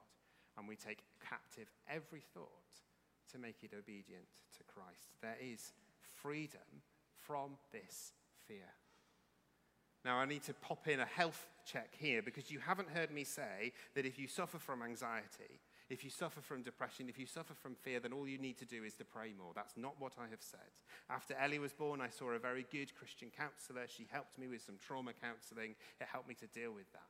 And 0.57 0.67
we 0.67 0.75
take 0.75 1.03
captive 1.27 1.67
every 1.89 2.21
thought 2.33 2.49
to 3.31 3.37
make 3.37 3.63
it 3.63 3.71
obedient 3.77 4.29
to 4.57 4.63
Christ. 4.63 5.09
There 5.21 5.37
is 5.41 5.73
freedom 6.21 6.81
from 7.17 7.51
this 7.71 8.13
fear. 8.47 8.73
Now, 10.05 10.17
I 10.17 10.25
need 10.25 10.43
to 10.43 10.53
pop 10.53 10.87
in 10.87 10.99
a 10.99 11.05
health 11.05 11.47
check 11.65 11.89
here 11.97 12.21
because 12.21 12.51
you 12.51 12.59
haven't 12.59 12.89
heard 12.89 13.09
me 13.09 13.23
say 13.23 13.73
that 13.95 14.05
if 14.05 14.19
you 14.19 14.27
suffer 14.27 14.59
from 14.59 14.83
anxiety, 14.83 15.59
if 15.89 16.03
you 16.03 16.11
suffer 16.11 16.41
from 16.41 16.61
depression, 16.61 17.09
if 17.09 17.17
you 17.17 17.25
suffer 17.25 17.55
from 17.55 17.73
fear, 17.73 17.99
then 17.99 18.13
all 18.13 18.27
you 18.27 18.37
need 18.37 18.59
to 18.59 18.65
do 18.65 18.83
is 18.83 18.93
to 18.95 19.03
pray 19.03 19.33
more. 19.35 19.51
That's 19.55 19.75
not 19.75 19.95
what 19.97 20.13
I 20.19 20.29
have 20.29 20.41
said. 20.41 20.69
After 21.09 21.33
Ellie 21.33 21.57
was 21.57 21.73
born, 21.73 22.01
I 22.01 22.09
saw 22.09 22.29
a 22.29 22.39
very 22.39 22.67
good 22.71 22.93
Christian 22.93 23.31
counselor. 23.35 23.87
She 23.87 24.05
helped 24.11 24.37
me 24.37 24.47
with 24.47 24.61
some 24.61 24.75
trauma 24.77 25.11
counseling. 25.19 25.73
It 25.99 26.07
helped 26.11 26.29
me 26.29 26.35
to 26.35 26.47
deal 26.47 26.71
with 26.71 26.91
that. 26.93 27.01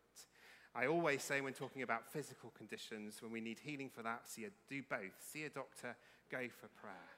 I 0.73 0.87
always 0.87 1.21
say 1.21 1.41
when 1.41 1.53
talking 1.53 1.81
about 1.81 2.07
physical 2.07 2.53
conditions, 2.57 3.21
when 3.21 3.31
we 3.31 3.41
need 3.41 3.59
healing 3.59 3.89
for 3.93 4.03
that, 4.03 4.21
see 4.29 4.45
a, 4.45 4.49
do 4.69 4.81
both. 4.89 5.19
See 5.19 5.43
a 5.43 5.49
doctor, 5.49 5.97
go 6.31 6.47
for 6.47 6.67
prayer. 6.79 7.11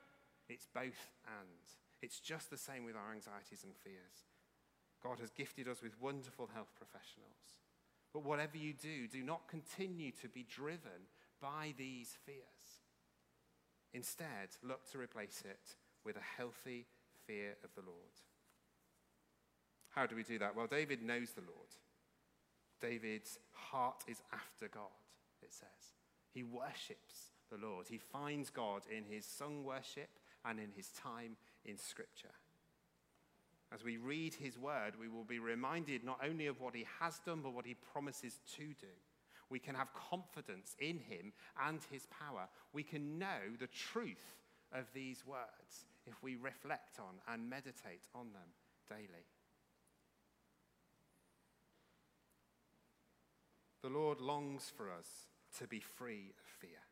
It's 0.49 0.67
both 0.73 1.13
and. 1.39 1.49
It's 2.01 2.19
just 2.19 2.49
the 2.49 2.57
same 2.57 2.83
with 2.83 2.95
our 2.95 3.13
anxieties 3.13 3.63
and 3.63 3.75
fears. 3.75 4.26
God 5.03 5.19
has 5.19 5.31
gifted 5.31 5.67
us 5.67 5.81
with 5.81 6.01
wonderful 6.01 6.49
health 6.53 6.73
professionals. 6.75 7.61
But 8.13 8.23
whatever 8.23 8.57
you 8.57 8.73
do, 8.73 9.07
do 9.07 9.23
not 9.23 9.47
continue 9.47 10.11
to 10.21 10.27
be 10.27 10.45
driven 10.49 11.07
by 11.41 11.73
these 11.77 12.17
fears. 12.25 12.81
Instead, 13.93 14.49
look 14.63 14.89
to 14.91 14.97
replace 14.97 15.43
it 15.45 15.75
with 16.03 16.17
a 16.17 16.37
healthy 16.37 16.85
fear 17.25 17.55
of 17.63 17.69
the 17.75 17.81
Lord. 17.81 18.15
How 19.89 20.05
do 20.05 20.15
we 20.15 20.23
do 20.23 20.39
that? 20.39 20.55
Well, 20.55 20.67
David 20.67 21.01
knows 21.01 21.31
the 21.31 21.41
Lord. 21.41 21.69
David's 22.81 23.39
heart 23.51 24.03
is 24.07 24.21
after 24.31 24.67
God, 24.67 24.83
it 25.41 25.51
says. 25.51 25.95
He 26.33 26.43
worships 26.43 27.31
the 27.49 27.57
Lord. 27.57 27.87
He 27.89 27.97
finds 27.97 28.49
God 28.49 28.83
in 28.95 29.03
his 29.05 29.25
sung 29.25 29.63
worship 29.63 30.09
and 30.45 30.59
in 30.59 30.71
his 30.75 30.89
time 30.89 31.37
in 31.65 31.77
Scripture. 31.77 32.33
As 33.73 33.83
we 33.83 33.97
read 33.97 34.33
his 34.33 34.57
word, 34.57 34.93
we 34.99 35.09
will 35.09 35.25
be 35.25 35.39
reminded 35.39 36.03
not 36.03 36.19
only 36.23 36.47
of 36.47 36.61
what 36.61 36.75
he 36.75 36.85
has 36.99 37.19
done, 37.19 37.41
but 37.43 37.53
what 37.53 37.65
he 37.65 37.73
promises 37.73 38.39
to 38.55 38.67
do. 38.67 38.95
We 39.49 39.59
can 39.59 39.75
have 39.75 39.89
confidence 40.09 40.75
in 40.79 40.99
him 40.99 41.33
and 41.65 41.79
his 41.91 42.07
power. 42.07 42.47
We 42.73 42.83
can 42.83 43.19
know 43.19 43.55
the 43.59 43.67
truth 43.67 44.35
of 44.73 44.85
these 44.93 45.25
words 45.25 45.85
if 46.05 46.21
we 46.23 46.35
reflect 46.35 46.99
on 46.99 47.33
and 47.33 47.49
meditate 47.49 48.07
on 48.15 48.27
them 48.33 48.49
daily. 48.89 49.25
The 53.83 53.89
Lord 53.89 54.19
longs 54.19 54.71
for 54.75 54.91
us 54.91 55.07
to 55.59 55.67
be 55.67 55.79
free 55.79 56.33
of 56.37 56.49
fear. 56.59 56.83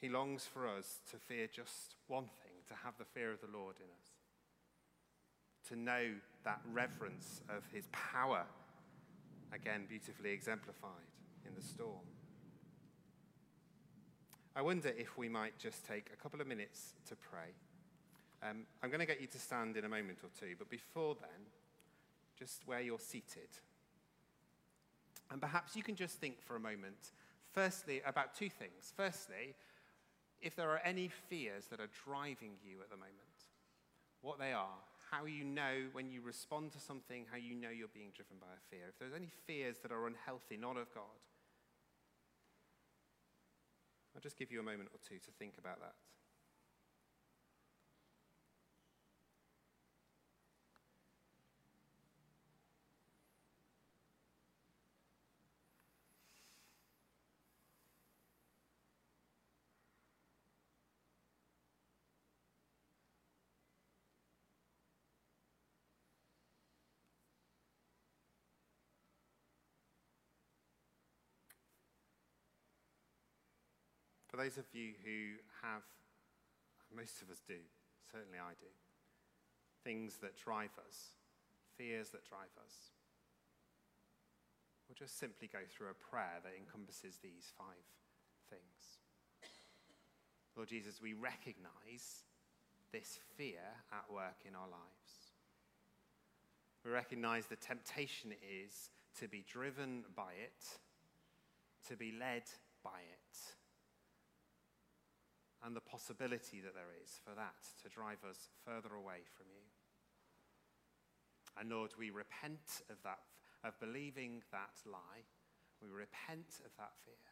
He 0.00 0.08
longs 0.08 0.44
for 0.44 0.66
us 0.68 1.00
to 1.10 1.18
fear 1.18 1.48
just 1.52 1.96
one 2.06 2.24
thing, 2.42 2.62
to 2.68 2.74
have 2.84 2.94
the 2.98 3.04
fear 3.04 3.32
of 3.32 3.40
the 3.40 3.52
Lord 3.52 3.76
in 3.78 3.90
us 4.00 4.17
to 5.68 5.76
know 5.76 6.12
that 6.44 6.60
reverence 6.72 7.40
of 7.48 7.62
his 7.72 7.84
power, 7.92 8.44
again, 9.52 9.84
beautifully 9.88 10.30
exemplified 10.30 10.90
in 11.46 11.54
the 11.54 11.62
storm. 11.62 12.06
I 14.56 14.62
wonder 14.62 14.92
if 14.96 15.16
we 15.16 15.28
might 15.28 15.58
just 15.58 15.86
take 15.86 16.10
a 16.12 16.16
couple 16.16 16.40
of 16.40 16.46
minutes 16.46 16.94
to 17.08 17.16
pray. 17.16 17.54
Um, 18.42 18.66
I'm 18.82 18.90
going 18.90 19.00
to 19.00 19.06
get 19.06 19.20
you 19.20 19.26
to 19.28 19.38
stand 19.38 19.76
in 19.76 19.84
a 19.84 19.88
moment 19.88 20.18
or 20.22 20.30
two, 20.38 20.54
but 20.58 20.70
before 20.70 21.16
then, 21.20 21.46
just 22.38 22.66
where 22.66 22.80
you're 22.80 22.98
seated. 22.98 23.48
And 25.30 25.40
perhaps 25.40 25.76
you 25.76 25.82
can 25.82 25.96
just 25.96 26.18
think 26.18 26.40
for 26.40 26.56
a 26.56 26.60
moment, 26.60 27.12
firstly, 27.52 28.00
about 28.06 28.34
two 28.34 28.48
things. 28.48 28.92
Firstly, 28.96 29.54
if 30.40 30.56
there 30.56 30.70
are 30.70 30.80
any 30.84 31.10
fears 31.28 31.66
that 31.66 31.80
are 31.80 31.90
driving 32.04 32.52
you 32.64 32.80
at 32.80 32.90
the 32.90 32.96
moment, 32.96 33.14
what 34.22 34.38
they 34.38 34.52
are, 34.52 34.78
how 35.10 35.24
you 35.24 35.44
know 35.44 35.88
when 35.92 36.10
you 36.10 36.20
respond 36.20 36.72
to 36.72 36.80
something, 36.80 37.26
how 37.30 37.36
you 37.36 37.54
know 37.54 37.70
you're 37.70 37.92
being 37.92 38.10
driven 38.14 38.36
by 38.40 38.52
a 38.52 38.62
fear. 38.70 38.86
If 38.88 38.98
there's 38.98 39.14
any 39.14 39.30
fears 39.46 39.78
that 39.82 39.92
are 39.92 40.06
unhealthy, 40.06 40.56
not 40.56 40.76
of 40.76 40.92
God, 40.94 41.18
I'll 44.14 44.20
just 44.20 44.36
give 44.36 44.50
you 44.50 44.60
a 44.60 44.62
moment 44.62 44.90
or 44.92 44.98
two 45.06 45.18
to 45.18 45.30
think 45.38 45.54
about 45.58 45.80
that. 45.80 45.94
For 74.38 74.44
those 74.44 74.56
of 74.56 74.70
you 74.72 74.94
who 75.02 75.34
have, 75.66 75.82
most 76.94 77.22
of 77.22 77.28
us 77.28 77.42
do, 77.42 77.58
certainly 78.06 78.38
I 78.38 78.54
do, 78.54 78.70
things 79.82 80.18
that 80.22 80.38
drive 80.38 80.70
us, 80.86 81.18
fears 81.76 82.10
that 82.10 82.22
drive 82.22 82.54
us, 82.62 82.94
we'll 84.86 84.94
just 84.94 85.18
simply 85.18 85.50
go 85.52 85.58
through 85.66 85.88
a 85.90 85.98
prayer 86.14 86.38
that 86.44 86.52
encompasses 86.54 87.18
these 87.18 87.50
five 87.58 87.82
things. 88.48 89.02
Lord 90.54 90.68
Jesus, 90.68 91.02
we 91.02 91.14
recognize 91.14 92.22
this 92.92 93.18
fear 93.36 93.66
at 93.90 94.06
work 94.06 94.46
in 94.46 94.54
our 94.54 94.70
lives. 94.70 95.34
We 96.84 96.92
recognize 96.92 97.46
the 97.46 97.56
temptation 97.56 98.30
it 98.30 98.46
is 98.46 98.90
to 99.18 99.26
be 99.26 99.44
driven 99.50 100.04
by 100.14 100.30
it, 100.38 100.78
to 101.88 101.96
be 101.96 102.14
led 102.16 102.44
by 102.84 103.02
it 103.02 103.57
and 105.64 105.74
the 105.74 105.80
possibility 105.80 106.60
that 106.60 106.74
there 106.74 106.94
is 107.02 107.18
for 107.24 107.34
that 107.34 107.66
to 107.82 107.88
drive 107.88 108.22
us 108.28 108.48
further 108.64 108.94
away 108.94 109.26
from 109.36 109.46
you. 109.50 109.64
And 111.58 111.70
Lord, 111.70 111.90
we 111.98 112.10
repent 112.10 112.86
of 112.90 113.02
that, 113.02 113.18
of 113.64 113.78
believing 113.80 114.42
that 114.52 114.78
lie. 114.86 115.26
We 115.82 115.88
repent 115.90 116.62
of 116.64 116.70
that 116.78 116.94
fear. 117.04 117.26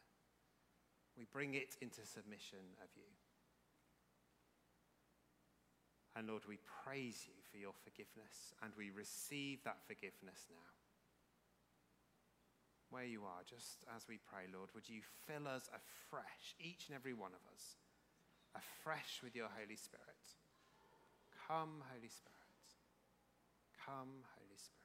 We 1.17 1.27
bring 1.33 1.55
it 1.55 1.77
into 1.81 2.05
submission 2.05 2.75
of 2.83 2.91
you. 2.97 3.09
And 6.17 6.27
Lord, 6.27 6.43
we 6.49 6.59
praise 6.85 7.29
you 7.29 7.37
for 7.53 7.59
your 7.59 7.77
forgiveness 7.85 8.57
and 8.63 8.73
we 8.77 8.91
receive 8.91 9.63
that 9.65 9.85
forgiveness 9.87 10.49
now. 10.49 10.75
Where 12.91 13.05
you 13.05 13.23
are, 13.29 13.45
just 13.45 13.85
as 13.95 14.09
we 14.09 14.19
pray, 14.19 14.49
Lord, 14.49 14.71
would 14.75 14.89
you 14.89 15.03
fill 15.27 15.47
us 15.47 15.69
afresh, 15.69 16.57
each 16.59 16.89
and 16.89 16.97
every 16.97 17.13
one 17.13 17.33
of 17.35 17.45
us, 17.53 17.77
afresh 18.57 19.21
with 19.23 19.37
your 19.37 19.49
Holy 19.53 19.77
Spirit? 19.77 20.05
Come, 21.47 21.83
Holy 21.93 22.09
Spirit. 22.09 22.37
Come, 23.85 24.25
Holy 24.35 24.59
Spirit. 24.59 24.77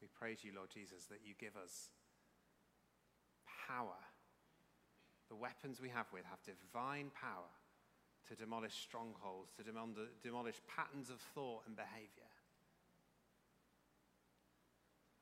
We 0.00 0.08
praise 0.18 0.42
you, 0.42 0.52
Lord 0.56 0.70
Jesus, 0.70 1.04
that 1.06 1.20
you 1.24 1.34
give 1.38 1.56
us 1.56 1.90
power. 3.68 4.07
The 5.28 5.36
weapons 5.36 5.80
we 5.80 5.90
have 5.90 6.06
with 6.12 6.24
have 6.24 6.40
divine 6.44 7.10
power 7.14 7.52
to 8.28 8.34
demolish 8.34 8.74
strongholds, 8.74 9.52
to 9.56 9.62
demolish 10.22 10.60
patterns 10.66 11.10
of 11.10 11.20
thought 11.20 11.64
and 11.66 11.76
behavior. 11.76 12.28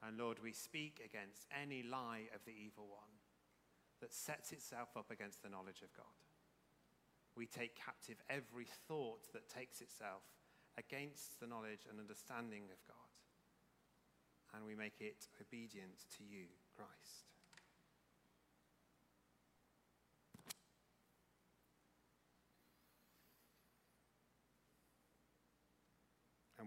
And 0.07 0.19
Lord, 0.19 0.39
we 0.43 0.53
speak 0.53 1.01
against 1.05 1.47
any 1.51 1.83
lie 1.83 2.29
of 2.35 2.45
the 2.45 2.55
evil 2.55 2.87
one 2.87 3.19
that 4.01 4.13
sets 4.13 4.53
itself 4.53 4.91
up 4.97 5.11
against 5.11 5.43
the 5.43 5.49
knowledge 5.49 5.83
of 5.83 5.93
God. 5.97 6.07
We 7.37 7.47
take 7.47 7.75
captive 7.75 8.23
every 8.31 8.67
thought 8.89 9.33
that 9.33 9.49
takes 9.49 9.81
itself 9.81 10.23
against 10.79 11.41
the 11.41 11.47
knowledge 11.47 11.87
and 11.89 11.99
understanding 11.99 12.65
of 12.71 12.79
God. 12.87 12.97
And 14.55 14.65
we 14.65 14.75
make 14.75 15.01
it 15.01 15.29
obedient 15.41 16.07
to 16.19 16.25
you, 16.25 16.47
Christ. 16.77 17.36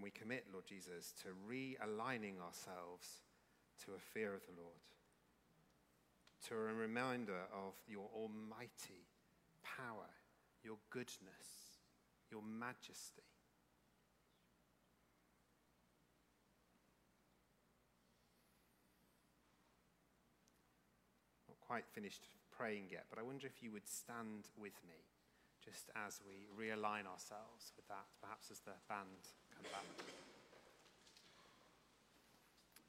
We 0.02 0.12
commit, 0.12 0.46
Lord 0.52 0.66
Jesus, 0.66 1.14
to 1.24 1.30
realigning 1.48 2.40
ourselves 2.42 3.22
to 3.86 3.92
a 3.96 4.00
fear 4.00 4.34
of 4.34 4.42
the 4.46 4.62
Lord, 4.62 4.80
to 6.48 6.56
a 6.56 6.74
reminder 6.74 7.42
of 7.54 7.74
your 7.88 8.10
almighty 8.16 9.08
power, 9.64 10.10
your 10.64 10.78
goodness, 10.90 11.80
your 12.32 12.42
majesty. 12.42 13.24
Not 21.48 21.60
quite 21.60 21.86
finished 21.92 22.28
praying 22.52 22.86
yet, 22.92 23.06
but 23.10 23.20
I 23.20 23.24
wonder 23.24 23.48
if 23.48 23.62
you 23.62 23.72
would 23.72 23.88
stand 23.88 24.50
with 24.58 24.76
me 24.88 24.96
just 25.64 25.90
as 25.96 26.22
we 26.26 26.48
realign 26.56 27.06
ourselves 27.06 27.74
with 27.76 27.88
that, 27.90 28.08
perhaps 28.22 28.50
as 28.52 28.60
the 28.60 28.72
band 28.88 29.28
back. 29.64 29.84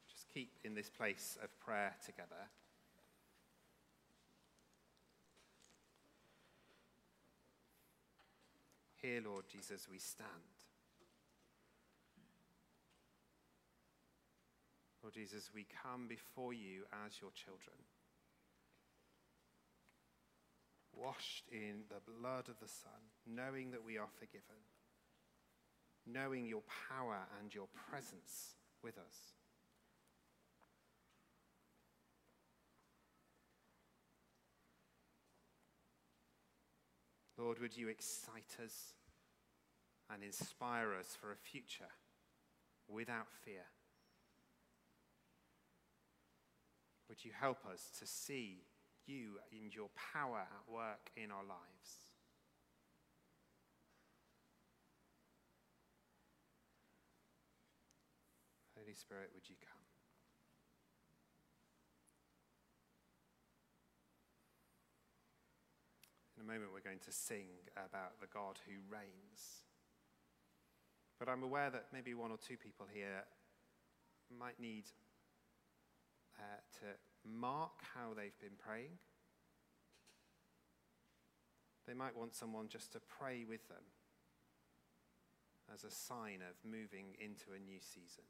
Just 0.09 0.27
keep 0.33 0.51
in 0.63 0.73
this 0.73 0.89
place 0.89 1.37
of 1.43 1.49
prayer 1.59 1.95
together. 2.05 2.49
Here, 9.01 9.21
Lord 9.25 9.45
Jesus, 9.51 9.87
we 9.91 9.97
stand. 9.97 10.29
Lord 15.01 15.15
Jesus, 15.15 15.49
we 15.53 15.65
come 15.83 16.07
before 16.07 16.53
you 16.53 16.83
as 17.05 17.19
your 17.19 17.31
children 17.31 17.77
washed 20.93 21.45
in 21.51 21.83
the 21.89 22.01
blood 22.05 22.47
of 22.47 22.59
the 22.59 22.67
Son, 22.67 23.09
knowing 23.25 23.71
that 23.71 23.83
we 23.83 23.97
are 23.97 24.09
forgiven, 24.19 24.61
knowing 26.05 26.45
your 26.45 26.63
power 26.89 27.19
and 27.39 27.53
your 27.53 27.67
presence 27.89 28.55
with 28.83 28.97
us. 28.97 29.33
Lord, 37.37 37.59
would 37.59 37.75
you 37.75 37.87
excite 37.87 38.57
us 38.63 38.93
and 40.13 40.23
inspire 40.23 40.93
us 40.93 41.17
for 41.19 41.31
a 41.31 41.35
future 41.35 41.91
without 42.87 43.27
fear? 43.43 43.65
Would 47.09 47.25
you 47.25 47.31
help 47.39 47.65
us 47.65 47.89
to 47.99 48.05
see 48.05 48.61
you 49.05 49.39
in 49.51 49.69
your 49.71 49.89
power 50.13 50.39
at 50.39 50.71
work 50.71 51.11
in 51.15 51.31
our 51.31 51.43
lives. 51.43 52.10
Holy 58.91 58.99
Spirit, 58.99 59.29
would 59.33 59.47
you 59.47 59.55
come? 59.63 59.79
In 66.35 66.43
a 66.43 66.45
moment, 66.45 66.71
we're 66.73 66.83
going 66.83 66.99
to 67.05 67.11
sing 67.13 67.47
about 67.77 68.19
the 68.19 68.27
God 68.27 68.59
who 68.67 68.73
reigns. 68.91 69.63
But 71.19 71.29
I'm 71.29 71.41
aware 71.41 71.69
that 71.69 71.85
maybe 71.93 72.13
one 72.13 72.31
or 72.31 72.37
two 72.37 72.57
people 72.57 72.85
here 72.93 73.23
might 74.37 74.59
need 74.59 74.83
uh, 76.37 76.59
to 76.81 76.87
mark 77.23 77.71
how 77.95 78.13
they've 78.13 78.37
been 78.41 78.59
praying. 78.59 78.99
They 81.87 81.93
might 81.93 82.17
want 82.17 82.35
someone 82.35 82.67
just 82.67 82.91
to 82.91 82.99
pray 82.99 83.45
with 83.47 83.65
them 83.69 83.87
as 85.73 85.85
a 85.85 85.91
sign 85.91 86.39
of 86.43 86.69
moving 86.69 87.15
into 87.21 87.55
a 87.55 87.59
new 87.65 87.79
season. 87.79 88.25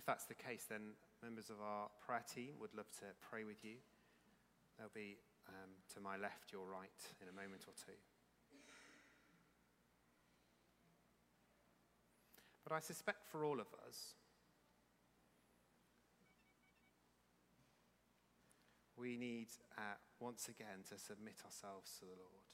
If 0.00 0.06
that's 0.06 0.24
the 0.24 0.34
case, 0.34 0.64
then 0.64 0.96
members 1.22 1.50
of 1.50 1.60
our 1.60 1.92
prayer 2.00 2.24
team 2.24 2.56
would 2.58 2.72
love 2.74 2.88
to 3.04 3.06
pray 3.20 3.44
with 3.44 3.62
you. 3.62 3.76
They'll 4.78 4.88
be 4.94 5.18
um, 5.46 5.76
to 5.92 6.00
my 6.00 6.16
left, 6.16 6.52
your 6.56 6.64
right, 6.64 6.88
in 7.20 7.28
a 7.28 7.36
moment 7.36 7.68
or 7.68 7.76
two. 7.76 7.92
But 12.64 12.72
I 12.72 12.80
suspect 12.80 13.26
for 13.30 13.44
all 13.44 13.60
of 13.60 13.66
us, 13.86 14.14
we 18.96 19.18
need 19.18 19.48
uh, 19.76 20.00
once 20.18 20.48
again 20.48 20.80
to 20.88 20.96
submit 20.96 21.36
ourselves 21.44 21.92
to 21.98 22.06
the 22.06 22.16
Lord. 22.16 22.48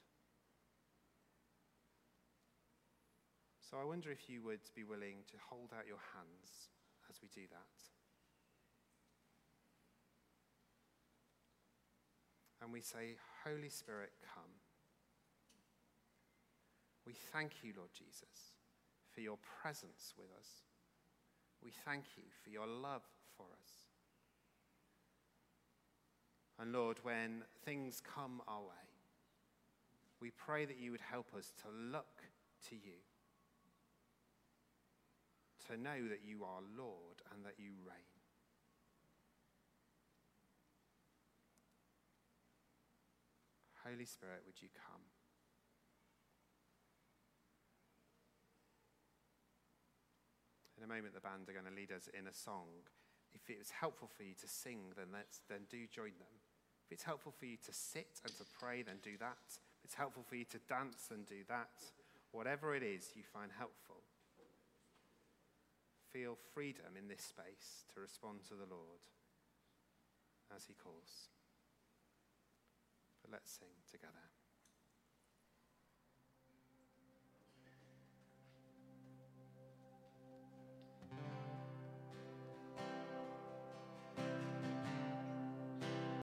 So 3.70 3.76
I 3.80 3.84
wonder 3.84 4.10
if 4.10 4.28
you 4.28 4.42
would 4.42 4.66
be 4.74 4.82
willing 4.82 5.22
to 5.30 5.36
hold 5.48 5.70
out 5.72 5.86
your 5.86 6.02
hands 6.12 6.74
as 7.10 7.20
we 7.22 7.28
do 7.28 7.46
that. 7.50 7.78
And 12.62 12.72
we 12.72 12.80
say, 12.80 13.16
Holy 13.44 13.68
Spirit, 13.68 14.10
come. 14.34 14.50
We 17.06 17.14
thank 17.32 17.62
you, 17.62 17.72
Lord 17.76 17.90
Jesus 17.92 18.56
for 19.16 19.22
your 19.22 19.38
presence 19.62 20.12
with 20.18 20.28
us. 20.38 20.46
We 21.64 21.72
thank 21.86 22.04
you 22.18 22.24
for 22.44 22.50
your 22.50 22.66
love 22.66 23.00
for 23.34 23.46
us. 23.46 23.70
And 26.60 26.72
Lord, 26.72 26.98
when 27.02 27.42
things 27.64 28.02
come 28.02 28.42
our 28.46 28.60
way, 28.60 28.86
we 30.20 30.30
pray 30.30 30.66
that 30.66 30.78
you 30.78 30.90
would 30.90 31.00
help 31.00 31.28
us 31.36 31.52
to 31.62 31.68
look 31.90 32.22
to 32.68 32.74
you, 32.74 33.00
to 35.68 35.76
know 35.76 36.08
that 36.08 36.20
you 36.24 36.44
are 36.44 36.60
Lord 36.76 37.22
and 37.32 37.44
that 37.44 37.54
you 37.58 37.72
reign. 37.84 38.16
Holy 43.86 44.04
Spirit, 44.04 44.42
would 44.46 44.60
you 44.60 44.68
come? 44.74 45.02
In 50.76 50.82
a 50.84 50.88
moment, 50.90 51.14
the 51.14 51.20
band 51.20 51.48
are 51.48 51.54
going 51.54 51.70
to 51.70 51.74
lead 51.74 51.92
us 51.92 52.08
in 52.12 52.26
a 52.26 52.34
song. 52.34 52.66
If 53.32 53.48
it's 53.48 53.70
helpful 53.70 54.10
for 54.10 54.24
you 54.24 54.34
to 54.40 54.48
sing, 54.48 54.92
then, 54.96 55.06
let's, 55.12 55.40
then 55.48 55.70
do 55.70 55.86
join 55.86 56.18
them. 56.18 56.34
If 56.86 56.92
it's 56.92 57.04
helpful 57.04 57.32
for 57.32 57.46
you 57.46 57.56
to 57.64 57.72
sit 57.72 58.20
and 58.24 58.34
to 58.36 58.44
pray, 58.58 58.82
then 58.82 58.96
do 59.02 59.16
that. 59.18 59.38
If 59.78 59.84
it's 59.84 59.94
helpful 59.94 60.24
for 60.28 60.36
you 60.36 60.44
to 60.50 60.58
dance, 60.68 61.06
then 61.10 61.22
do 61.28 61.42
that. 61.48 61.70
whatever 62.32 62.74
it 62.74 62.82
is 62.82 63.10
you 63.14 63.22
find 63.22 63.50
helpful, 63.56 64.02
feel 66.12 66.36
freedom 66.54 66.96
in 66.98 67.08
this 67.08 67.22
space 67.22 67.84
to 67.94 68.00
respond 68.00 68.40
to 68.48 68.54
the 68.54 68.68
Lord 68.68 69.02
as 70.54 70.64
he 70.66 70.74
calls. 70.74 71.30
But 73.22 73.32
let's 73.32 73.50
sing 73.50 73.74
together. 73.90 74.35